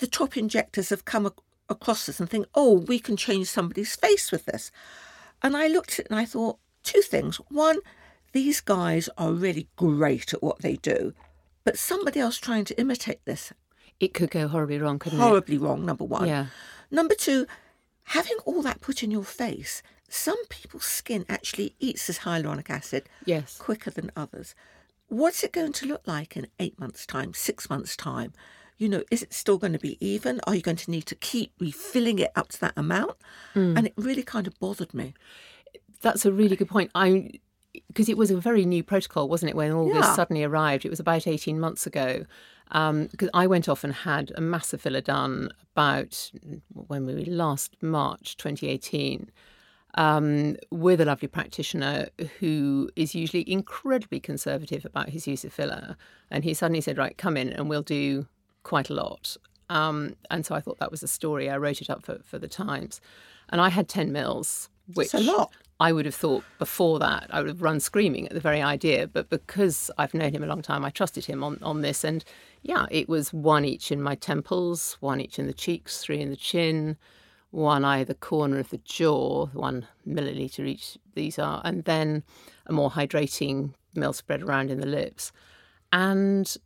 the 0.01 0.07
top 0.07 0.37
injectors 0.37 0.89
have 0.89 1.05
come 1.05 1.27
across 1.71 2.07
this 2.07 2.21
and 2.21 2.29
think, 2.29 2.47
oh, 2.55 2.79
we 2.81 2.99
can 2.99 3.17
change 3.17 3.47
somebody's 3.49 3.97
face 3.97 4.31
with 4.33 4.45
this. 4.47 4.71
And 5.43 5.57
I 5.57 5.69
looked 5.69 5.93
at 5.95 5.99
it 6.01 6.07
and 6.11 6.19
I 6.19 6.25
thought 6.27 6.59
two 6.83 7.01
things. 7.01 7.37
One, 7.49 7.79
these 8.33 8.61
guys 8.61 9.09
are 9.17 9.33
really 9.33 9.69
great 9.77 10.35
at 10.35 10.43
what 10.43 10.61
they 10.61 10.77
do, 10.77 11.15
but 11.65 11.79
somebody 11.79 12.21
else 12.21 12.37
trying 12.39 12.65
to 12.67 12.79
imitate 12.79 13.25
this 13.25 13.53
It 13.99 14.13
could 14.15 14.31
go 14.31 14.49
horribly 14.49 14.79
wrong, 14.79 14.99
couldn't 14.99 15.19
it? 15.19 15.23
horribly 15.23 15.59
wrong, 15.59 15.85
number 15.87 16.05
one. 16.05 16.27
Yeah. 16.29 16.47
Number 16.91 17.15
two, 17.15 17.47
having 18.05 18.37
all 18.45 18.63
that 18.63 18.81
put 18.81 19.03
in 19.03 19.11
your 19.11 19.25
face, 19.25 19.83
some 20.09 20.45
people's 20.49 20.85
skin 20.87 21.25
actually 21.29 21.75
eats 21.79 22.07
this 22.07 22.21
hyaluronic 22.21 22.69
acid 22.71 23.09
Yes. 23.25 23.57
quicker 23.59 23.91
than 23.91 24.11
others. 24.17 24.55
What's 25.09 25.43
it 25.45 25.53
going 25.53 25.73
to 25.75 25.87
look 25.87 26.03
like 26.07 26.37
in 26.37 26.47
eight 26.59 26.79
months' 26.79 27.05
time, 27.07 27.35
six 27.35 27.69
months' 27.69 27.97
time? 27.97 28.33
You 28.81 28.89
know, 28.89 29.03
is 29.11 29.23
it 29.23 29.33
still 29.35 29.59
going 29.59 29.75
to 29.75 29.79
be 29.79 29.97
even? 30.05 30.41
Are 30.47 30.55
you 30.55 30.63
going 30.63 30.79
to 30.79 30.91
need 30.91 31.05
to 31.07 31.15
keep 31.15 31.53
refilling 31.61 32.19
it 32.19 32.31
up 32.35 32.49
to 32.49 32.61
that 32.63 32.73
amount? 32.77 33.13
Hmm. 33.55 33.77
And 33.77 33.87
it 33.87 33.93
really 33.97 34.23
kind 34.23 34.47
of 34.47 34.59
bothered 34.59 34.95
me. 34.95 35.13
That's 36.01 36.25
a 36.25 36.33
really 36.33 36.57
good 36.57 36.69
point. 36.69 36.91
I 36.95 37.31
because 37.87 38.09
it 38.09 38.17
was 38.17 38.31
a 38.33 38.37
very 38.41 38.65
new 38.65 38.83
protocol, 38.83 39.29
wasn't 39.29 39.51
it? 39.51 39.55
When 39.57 39.71
all 39.71 39.87
Yeah. 39.89 40.01
this 40.01 40.15
suddenly 40.17 40.43
arrived, 40.43 40.85
it 40.85 40.89
was 40.91 40.99
about 40.99 41.27
eighteen 41.27 41.61
months 41.61 41.87
ago. 41.87 42.25
Because 42.73 43.29
I 43.35 43.47
went 43.47 43.69
off 43.69 43.85
and 43.85 43.93
had 43.93 44.33
a 44.37 44.41
massive 44.41 44.81
filler 44.81 45.01
done 45.01 45.51
about 45.75 46.31
when 46.71 47.05
we 47.05 47.25
last 47.25 47.77
March 47.83 48.37
2018 48.37 49.29
um, 49.97 50.57
with 50.71 51.01
a 51.01 51.05
lovely 51.05 51.27
practitioner 51.27 52.09
who 52.39 52.89
is 52.95 53.13
usually 53.13 53.51
incredibly 53.51 54.21
conservative 54.21 54.85
about 54.85 55.09
his 55.09 55.27
use 55.27 55.45
of 55.45 55.53
filler. 55.53 55.97
And 56.31 56.45
he 56.45 56.55
suddenly 56.55 56.81
said, 56.81 56.97
Right, 56.97 57.19
come 57.19 57.37
in 57.37 57.49
and 57.53 57.69
we'll 57.69 57.83
do 57.83 58.27
quite 58.63 58.91
a 58.91 58.95
lot. 58.95 59.37
Um, 59.69 60.17
and 60.31 60.45
so 60.45 60.55
I 60.55 60.61
thought 60.61 60.79
that 60.79 60.91
was 60.91 61.03
a 61.03 61.09
story. 61.09 61.49
I 61.49 61.57
wrote 61.57 61.81
it 61.81 61.89
up 61.89 62.05
for, 62.05 62.19
for 62.25 62.39
the 62.39 62.49
Times. 62.49 63.01
And 63.51 63.61
I 63.61 63.69
had 63.69 63.89
10 63.89 64.13
mils, 64.13 64.69
which 64.95 65.15
a 65.15 65.21
lot. 65.21 65.53
I 65.79 65.93
would 65.93 66.05
have 66.05 66.15
thought 66.15 66.45
before 66.59 66.99
that 66.99 67.27
I 67.31 67.41
would 67.41 67.49
have 67.49 67.63
run 67.63 67.81
screaming 67.81 68.27
at 68.27 68.35
the 68.35 68.41
very 68.41 68.61
idea. 68.61 69.07
But 69.07 69.31
because 69.31 69.91
I've 69.97 70.13
known 70.13 70.33
him 70.33 70.45
a 70.45 70.47
long 70.47 70.61
time, 70.61 70.85
I 70.85 70.91
trusted 70.91 71.25
him 71.25 71.43
on, 71.43 71.59
on 71.63 71.81
this. 71.81 72.05
And 72.05 72.25
yeah, 72.63 72.87
it 72.91 73.09
was 73.09 73.33
one 73.33 73.65
each 73.65 73.91
in 73.91 74.03
my 74.03 74.15
temples, 74.15 74.97
one 75.01 75.21
each 75.21 75.39
in 75.39 75.47
the 75.47 75.55
cheeks, 75.55 75.99
three 75.99 76.21
in 76.21 76.31
the 76.31 76.37
chin, 76.37 76.97
one 77.51 77.85
either 77.85 78.15
corner 78.15 78.59
of 78.59 78.71
the 78.71 78.79
jaw, 78.79 79.47
one 79.47 79.87
milliliter 80.07 80.67
each, 80.67 80.99
these 81.15 81.39
are, 81.39 81.63
and 81.65 81.85
then 81.85 82.23
a 82.67 82.73
more 82.73 82.91
hydrating 82.91 83.75
mill 83.95 84.13
spread 84.13 84.43
around 84.43 84.71
in 84.71 84.81
the 84.81 84.87
lips. 84.87 85.33
And 85.93 86.57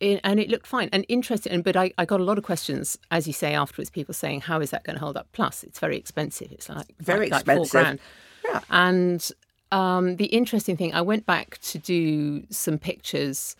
it, 0.00 0.20
and 0.24 0.38
it 0.38 0.48
looked 0.48 0.66
fine 0.66 0.88
and 0.92 1.04
interesting. 1.08 1.62
But 1.62 1.76
I, 1.76 1.92
I 1.98 2.04
got 2.04 2.20
a 2.20 2.24
lot 2.24 2.38
of 2.38 2.44
questions, 2.44 2.98
as 3.10 3.26
you 3.26 3.32
say, 3.32 3.54
afterwards. 3.54 3.90
People 3.90 4.14
saying, 4.14 4.42
"How 4.42 4.60
is 4.60 4.70
that 4.70 4.84
going 4.84 4.96
to 4.96 5.00
hold 5.00 5.16
up?" 5.16 5.28
Plus, 5.32 5.64
it's 5.64 5.78
very 5.78 5.96
expensive. 5.96 6.52
It's 6.52 6.68
like 6.68 6.94
Very 7.00 7.28
like, 7.28 7.46
like 7.46 7.58
expensive. 7.58 7.70
grand. 7.70 7.98
Yeah. 8.44 8.60
And 8.70 9.30
um, 9.72 10.16
the 10.16 10.26
interesting 10.26 10.76
thing, 10.76 10.94
I 10.94 11.00
went 11.02 11.26
back 11.26 11.58
to 11.58 11.78
do 11.78 12.46
some 12.50 12.78
pictures 12.78 13.56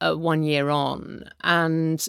uh, 0.00 0.14
one 0.14 0.42
year 0.42 0.68
on, 0.70 1.24
and 1.42 2.06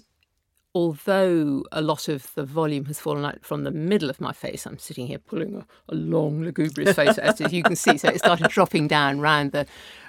although 0.75 1.63
a 1.71 1.81
lot 1.81 2.07
of 2.07 2.33
the 2.35 2.43
volume 2.43 2.85
has 2.85 2.99
fallen 2.99 3.23
out 3.25 3.45
from 3.45 3.63
the 3.63 3.71
middle 3.71 4.09
of 4.09 4.19
my 4.19 4.31
face, 4.33 4.65
I'm 4.65 4.79
sitting 4.79 5.07
here 5.07 5.19
pulling 5.19 5.55
a, 5.55 5.65
a 5.89 5.95
long, 5.95 6.41
lugubrious 6.43 6.95
face, 6.95 7.17
as 7.17 7.39
you 7.53 7.61
can 7.63 7.75
see. 7.75 7.97
So 7.97 8.09
it 8.09 8.19
started 8.19 8.47
dropping 8.49 8.87
down 8.87 9.19
round 9.19 9.51
the 9.51 9.65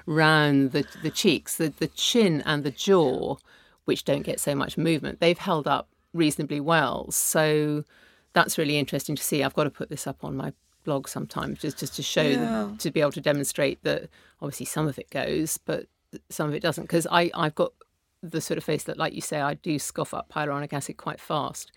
round 0.06 0.72
the, 0.72 0.84
the 1.02 1.10
cheeks, 1.10 1.56
the, 1.56 1.68
the 1.68 1.88
chin 1.88 2.42
and 2.46 2.64
the 2.64 2.70
jaw, 2.70 3.36
which 3.84 4.04
don't 4.04 4.22
get 4.22 4.40
so 4.40 4.54
much 4.54 4.78
movement. 4.78 5.20
They've 5.20 5.38
held 5.38 5.66
up 5.66 5.88
reasonably 6.12 6.60
well. 6.60 7.10
So 7.10 7.84
that's 8.32 8.56
really 8.58 8.78
interesting 8.78 9.16
to 9.16 9.22
see. 9.22 9.42
I've 9.42 9.54
got 9.54 9.64
to 9.64 9.70
put 9.70 9.90
this 9.90 10.06
up 10.06 10.24
on 10.24 10.36
my 10.36 10.52
blog 10.84 11.08
sometime 11.08 11.56
just, 11.56 11.78
just 11.78 11.94
to 11.96 12.02
show 12.02 12.22
Yeah. 12.22 12.70
to 12.78 12.90
be 12.90 13.00
able 13.00 13.12
to 13.12 13.20
demonstrate 13.20 13.82
that 13.84 14.08
obviously 14.40 14.66
some 14.66 14.86
of 14.88 14.98
it 14.98 15.08
goes, 15.10 15.58
but 15.58 15.86
some 16.30 16.48
of 16.48 16.54
it 16.54 16.60
doesn't. 16.62 16.84
Because 16.84 17.06
I 17.10 17.30
I've 17.34 17.54
got 17.54 17.72
the 18.30 18.40
sort 18.40 18.58
of 18.58 18.64
face 18.64 18.84
that, 18.84 18.96
like 18.98 19.12
you 19.14 19.20
say, 19.20 19.40
I 19.40 19.54
do 19.54 19.78
scoff 19.78 20.14
up 20.14 20.32
hyaluronic 20.32 20.72
acid 20.72 20.96
quite 20.96 21.20
fast. 21.20 21.70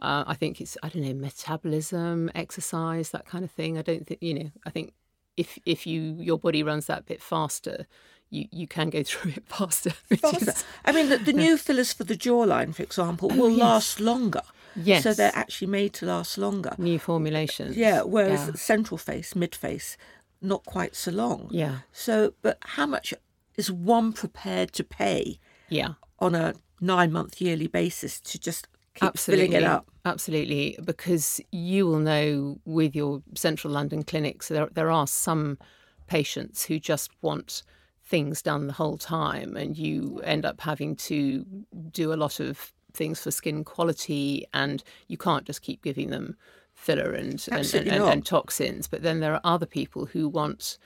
Uh, 0.00 0.24
I 0.26 0.34
think 0.34 0.60
it's 0.60 0.76
I 0.82 0.88
don't 0.90 1.02
know 1.02 1.14
metabolism, 1.14 2.30
exercise, 2.34 3.10
that 3.10 3.26
kind 3.26 3.44
of 3.44 3.50
thing. 3.50 3.78
I 3.78 3.82
don't 3.82 4.06
think 4.06 4.22
you 4.22 4.34
know. 4.34 4.50
I 4.66 4.70
think 4.70 4.92
if 5.36 5.58
if 5.66 5.86
you 5.86 6.16
your 6.20 6.38
body 6.38 6.62
runs 6.62 6.86
that 6.86 7.06
bit 7.06 7.20
faster, 7.22 7.86
you 8.30 8.46
you 8.52 8.66
can 8.68 8.90
go 8.90 9.02
through 9.08 9.32
it 9.32 9.44
faster. 9.48 9.90
Faster. 9.90 10.50
is- 10.50 10.64
I 10.84 10.92
mean, 10.92 11.08
the, 11.08 11.18
the 11.18 11.32
new 11.32 11.56
fillers 11.56 11.92
for 11.92 12.04
the 12.04 12.16
jawline, 12.16 12.74
for 12.74 12.82
example, 12.82 13.28
will 13.30 13.44
Oh, 13.46 13.48
yes. 13.48 13.58
last 13.58 14.00
longer. 14.00 14.42
Yes. 14.76 15.02
So 15.02 15.12
they're 15.14 15.32
actually 15.34 15.66
made 15.68 15.94
to 15.94 16.06
last 16.06 16.38
longer. 16.38 16.74
new 16.78 16.98
formulations. 17.00 17.76
Yeah, 17.76 18.02
whereas 18.02 18.46
Yeah. 18.46 18.54
central 18.54 18.98
face, 18.98 19.34
mid 19.34 19.54
face, 19.56 19.96
not 20.40 20.64
quite 20.64 20.94
so 20.94 21.10
long. 21.10 21.48
Yeah. 21.50 21.78
So, 21.92 22.34
but 22.42 22.58
how 22.76 22.86
much 22.86 23.12
is 23.56 23.72
one 23.72 24.12
prepared 24.12 24.72
to 24.74 24.84
pay 24.84 25.40
Yeah. 25.68 25.94
on 26.18 26.34
a 26.34 26.54
nine 26.80 27.12
month 27.12 27.40
yearly 27.40 27.66
basis 27.66 28.20
to 28.20 28.38
just 28.38 28.68
keep 28.94 29.08
Absolutely. 29.08 29.48
filling 29.48 29.62
it 29.62 29.66
up? 29.66 29.90
Absolutely, 30.04 30.78
because 30.84 31.40
you 31.52 31.86
will 31.86 31.98
know 31.98 32.58
with 32.64 32.94
your 32.96 33.22
central 33.34 33.72
London 33.72 34.02
clinics, 34.02 34.48
there 34.48 34.68
there 34.72 34.90
are 34.90 35.06
some 35.06 35.58
patients 36.06 36.64
who 36.64 36.78
just 36.78 37.10
want 37.22 37.62
things 38.04 38.40
done 38.40 38.66
the 38.66 38.72
whole 38.72 38.96
time, 38.98 39.56
and 39.56 39.76
you 39.76 40.20
end 40.24 40.46
up 40.46 40.60
having 40.60 40.96
to 40.96 41.44
do 41.90 42.12
a 42.12 42.16
lot 42.16 42.40
of 42.40 42.72
things 42.94 43.20
for 43.20 43.30
skin 43.30 43.64
quality, 43.64 44.46
and 44.54 44.82
you 45.08 45.16
can't 45.18 45.44
just 45.44 45.62
keep 45.62 45.82
giving 45.82 46.10
them 46.10 46.36
filler 46.74 47.12
and 47.12 47.46
and, 47.52 47.74
and, 47.74 47.88
and, 47.88 48.04
and 48.04 48.26
toxins. 48.26 48.88
But 48.88 49.02
then 49.02 49.20
there 49.20 49.34
are 49.34 49.40
other 49.44 49.66
people 49.66 50.06
who 50.06 50.28
want 50.28 50.78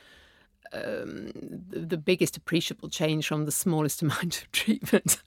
um, 0.73 1.33
the, 1.69 1.97
biggest 1.97 2.37
appreciable 2.37 2.89
change 2.89 3.27
from 3.27 3.45
the 3.45 3.53
smallest 3.53 4.03
amount 4.03 4.43
of 4.43 4.53
treatment. 4.53 5.23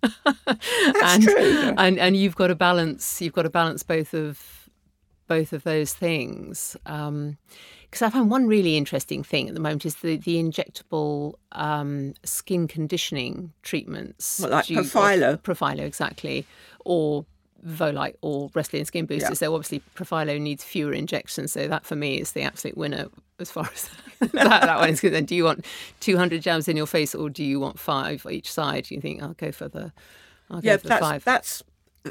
and, 1.04 1.24
true. 1.24 1.74
And 1.78 2.00
and 2.00 2.18
you've 2.18 2.36
got 2.36 2.48
to 2.48 2.56
balance. 2.56 3.22
You've 3.22 3.34
got 3.34 3.44
to 3.44 3.50
balance 3.50 3.84
both 3.84 4.14
of 4.14 4.70
both 5.28 5.54
of 5.54 5.64
those 5.64 5.94
things. 5.94 6.76
Because 6.84 8.02
I 8.02 8.10
found 8.10 8.30
one 8.30 8.48
really 8.48 8.78
interesting 8.78 9.24
thing 9.24 9.48
at 9.48 9.54
the 9.54 9.60
moment 9.60 9.86
is 9.86 9.96
the 9.96 10.18
the 10.18 10.42
injectable 10.42 11.36
um, 11.52 12.14
skin 12.24 12.68
conditioning 12.68 13.54
treatments. 13.62 14.40
What, 14.40 14.52
like 14.52 14.66
Profhilo? 14.66 15.38
Profhilo, 15.42 15.82
exactly, 15.82 16.46
or 16.84 17.26
Volite 17.68 18.16
or 18.22 18.50
Restylane 18.52 18.86
skin 18.86 19.06
boosters. 19.06 19.30
Yeah. 19.42 19.48
So 19.48 19.56
obviously 19.56 19.82
Profhilo 19.96 20.40
needs 20.40 20.64
fewer 20.64 20.94
injections. 20.94 21.52
So 21.52 21.68
that 21.68 21.86
for 21.86 21.96
me 21.96 22.20
is 22.20 22.34
the 22.34 22.44
absolute 22.44 22.78
winner 22.78 23.08
as 23.40 23.50
far 23.52 23.70
as 23.74 23.90
that, 24.20 24.32
that 24.34 24.80
one 24.80 24.90
is 24.90 25.02
concerned. 25.02 25.28
Do 25.28 25.36
you 25.36 25.44
want 25.46 25.66
200 26.00 26.42
jabs 26.42 26.68
in 26.68 26.78
your 26.78 26.86
face 26.88 27.14
or 27.16 27.30
do 27.30 27.44
you 27.44 27.60
want 27.60 27.80
five 27.80 28.26
each 28.30 28.52
side? 28.52 28.90
You 28.92 29.02
think 29.02 29.22
I'll 29.24 29.34
go 29.34 29.52
for 29.52 29.68
the 29.68 29.92
I'll 30.50 30.62
go 30.62 30.68
Yeah, 30.70 30.78
for 30.78 30.84
the 30.84 30.90
that's 30.90 31.02
five. 31.02 31.24
that's 31.24 31.64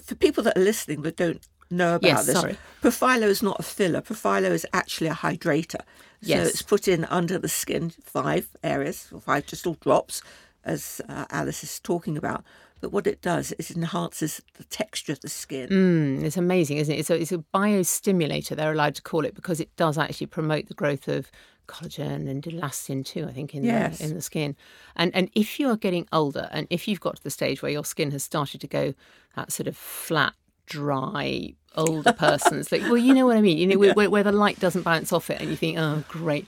for 0.03 0.15
people 0.17 0.43
that 0.45 0.57
are 0.59 0.61
listening 0.65 1.03
that 1.03 1.17
don't 1.17 1.41
know 1.71 1.95
about 1.97 2.07
Yes, 2.09 2.27
this. 2.27 2.35
sorry. 2.37 2.57
Profhilo 2.83 3.23
is 3.29 3.43
not 3.43 3.57
a 3.61 3.63
filler. 3.63 4.01
Profhilo 4.03 4.51
is 4.51 4.67
actually 4.73 5.07
a 5.09 5.15
hydrator. 5.15 5.81
So 5.81 6.31
Yes. 6.31 6.49
it's 6.49 6.63
put 6.63 6.89
in 6.89 7.05
under 7.07 7.39
the 7.39 7.49
skin, 7.49 7.93
five 8.03 8.49
areas, 8.63 9.09
or 9.13 9.21
five 9.21 9.47
just 9.47 9.67
all 9.67 9.75
drops, 9.81 10.23
as 10.65 11.01
uh, 11.09 11.27
Alice 11.31 11.63
is 11.63 11.79
talking 11.81 12.17
about. 12.17 12.43
But 12.85 12.93
what 12.93 13.07
it 13.07 13.23
does 13.23 13.53
is 13.53 13.71
it 13.71 13.79
enhances 13.79 14.43
the 14.59 14.65
texture 14.65 15.13
of 15.13 15.21
the 15.23 15.31
skin. 15.31 15.71
Mm, 15.71 16.23
it's 16.23 16.37
amazing, 16.37 16.77
isn't 16.77 16.95
it? 16.95 16.99
It's 16.99 17.09
a, 17.09 17.19
it's 17.19 17.33
a 17.33 17.39
biostimulator, 17.39 18.55
they're 18.55 18.73
allowed 18.73 18.95
to 18.97 19.01
call 19.01 19.25
it, 19.25 19.35
because 19.35 19.59
it 19.59 19.75
does 19.77 19.97
actually 19.97 20.27
promote 20.27 20.69
the 20.69 20.75
growth 20.75 21.09
of 21.09 21.31
collagen 21.67 22.29
and 22.29 22.43
elastin 22.43 23.03
too, 23.03 23.25
I 23.27 23.33
think, 23.33 23.55
in, 23.55 23.65
Yes. 23.65 23.97
the, 24.01 24.05
in 24.05 24.15
the 24.17 24.21
skin. 24.21 24.55
And, 24.97 25.15
and 25.15 25.31
if 25.35 25.59
you 25.59 25.71
are 25.71 25.79
getting 25.79 26.07
older 26.13 26.51
and 26.53 26.67
if 26.69 26.87
you've 26.87 27.01
got 27.01 27.17
to 27.17 27.23
the 27.25 27.31
stage 27.31 27.63
where 27.63 27.73
your 27.73 27.87
skin 27.87 28.11
has 28.11 28.23
started 28.23 28.61
to 28.61 28.67
go 28.67 28.93
that 29.35 29.51
sort 29.51 29.67
of 29.67 29.79
flat, 29.79 30.35
dry, 30.67 31.55
older 31.77 32.13
person's, 32.27 32.71
like, 32.71 32.83
well, 32.83 32.99
you 32.99 33.15
know 33.15 33.25
what 33.25 33.39
I 33.39 33.41
mean? 33.41 33.57
You 33.57 33.67
know, 33.67 33.79
where, 33.95 34.11
where 34.11 34.23
the 34.23 34.31
light 34.31 34.61
doesn't 34.61 34.83
bounce 34.83 35.11
off 35.11 35.31
it 35.31 35.41
and 35.41 35.49
you 35.49 35.57
think, 35.57 35.79
oh, 35.79 36.05
great 36.07 36.47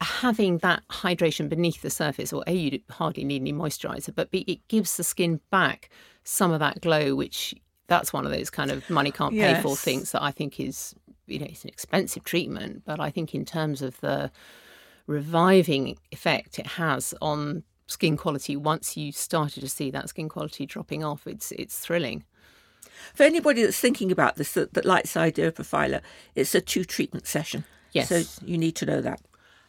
having 0.00 0.58
that 0.58 0.82
hydration 0.88 1.48
beneath 1.48 1.82
the 1.82 1.90
surface, 1.90 2.32
or 2.32 2.44
A, 2.46 2.52
you 2.52 2.80
hardly 2.90 3.24
need 3.24 3.42
any 3.42 3.52
moisturizer, 3.52 4.14
but 4.14 4.30
B, 4.30 4.44
it 4.46 4.66
gives 4.68 4.96
the 4.96 5.04
skin 5.04 5.40
back 5.50 5.90
some 6.24 6.50
of 6.50 6.60
that 6.60 6.80
glow, 6.80 7.14
which 7.14 7.54
that's 7.86 8.12
one 8.12 8.26
of 8.26 8.32
those 8.32 8.50
kind 8.50 8.70
of 8.70 8.88
money 8.90 9.10
can't 9.10 9.34
pay 9.34 9.60
for 9.62 9.76
things 9.76 10.12
that 10.12 10.22
I 10.22 10.30
think 10.30 10.60
is, 10.60 10.94
you 11.26 11.38
know, 11.38 11.46
it's 11.48 11.64
an 11.64 11.70
expensive 11.70 12.24
treatment, 12.24 12.82
but 12.84 13.00
I 13.00 13.10
think 13.10 13.34
in 13.34 13.44
terms 13.44 13.80
of 13.82 13.98
the 14.00 14.30
reviving 15.06 15.96
effect 16.12 16.58
it 16.58 16.66
has 16.66 17.14
on 17.22 17.64
skin 17.88 18.16
quality 18.16 18.54
once 18.56 18.96
you 18.96 19.10
started 19.10 19.60
to 19.60 19.68
see 19.68 19.90
that 19.90 20.08
skin 20.10 20.28
quality 20.28 20.66
dropping 20.66 21.02
off. 21.02 21.26
It's 21.26 21.50
it's 21.52 21.78
thrilling. 21.78 22.24
For 23.14 23.22
anybody 23.22 23.62
that's 23.62 23.80
thinking 23.80 24.12
about 24.12 24.36
this, 24.36 24.52
that, 24.52 24.74
that 24.74 24.84
likes 24.84 25.14
the 25.14 25.20
idea 25.20 25.48
of 25.48 25.54
Profhilo, 25.54 26.00
it's 26.34 26.54
a 26.54 26.60
two 26.60 26.84
treatment 26.84 27.26
session. 27.26 27.64
Yes. 27.92 28.08
So 28.08 28.22
you 28.44 28.58
need 28.58 28.76
to 28.76 28.86
know 28.86 29.00
that. 29.00 29.20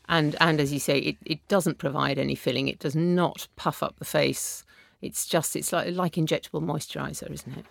And 0.09 0.35
and 0.41 0.59
as 0.59 0.73
you 0.73 0.79
say, 0.79 0.97
it, 0.97 1.17
it 1.25 1.47
doesn't 1.47 1.77
provide 1.77 2.17
any 2.17 2.35
filling. 2.35 2.67
It 2.67 2.79
does 2.79 2.95
not 2.95 3.47
puff 3.55 3.81
up 3.83 3.97
the 3.99 4.05
face. 4.05 4.65
It's 5.01 5.25
just 5.25 5.55
it's 5.55 5.71
like 5.71 5.93
like 5.93 6.13
injectable 6.13 6.63
moisturizer, 6.63 7.31
isn't 7.31 7.57
it? 7.57 7.65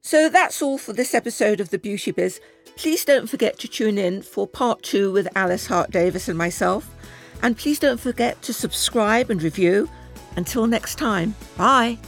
So 0.00 0.30
that's 0.30 0.62
all 0.62 0.78
for 0.78 0.94
this 0.94 1.14
episode 1.14 1.60
of 1.60 1.70
the 1.70 1.78
Beauty 1.78 2.12
Biz. 2.12 2.40
Please 2.76 3.04
don't 3.04 3.28
forget 3.28 3.58
to 3.58 3.68
tune 3.68 3.98
in 3.98 4.22
for 4.22 4.46
part 4.46 4.82
two 4.82 5.12
with 5.12 5.28
Alice 5.36 5.66
Hart 5.66 5.90
Davis 5.90 6.28
and 6.28 6.38
myself. 6.38 6.88
And 7.42 7.56
please 7.58 7.78
don't 7.78 8.00
forget 8.00 8.40
to 8.42 8.52
subscribe 8.52 9.28
and 9.28 9.42
review. 9.42 9.90
Until 10.36 10.66
next 10.66 10.96
time, 10.96 11.34
bye. 11.56 11.98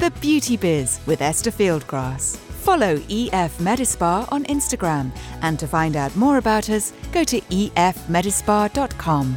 The 0.00 0.10
Beauty 0.20 0.56
Biz 0.56 1.00
with 1.06 1.22
Esther 1.22 1.50
Fieldgrass. 1.50 2.47
Follow 2.68 2.96
EF 3.08 3.56
Medispa 3.60 4.30
on 4.30 4.44
Instagram, 4.44 5.10
and 5.40 5.58
to 5.58 5.66
find 5.66 5.96
out 5.96 6.14
more 6.16 6.36
about 6.36 6.68
us, 6.68 6.92
go 7.12 7.24
to 7.24 7.40
efmedispa.com. 7.40 9.36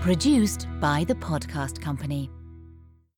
Produced 0.00 0.66
by 0.80 1.04
the 1.04 1.14
Podcast 1.14 1.82
Company. 1.82 2.30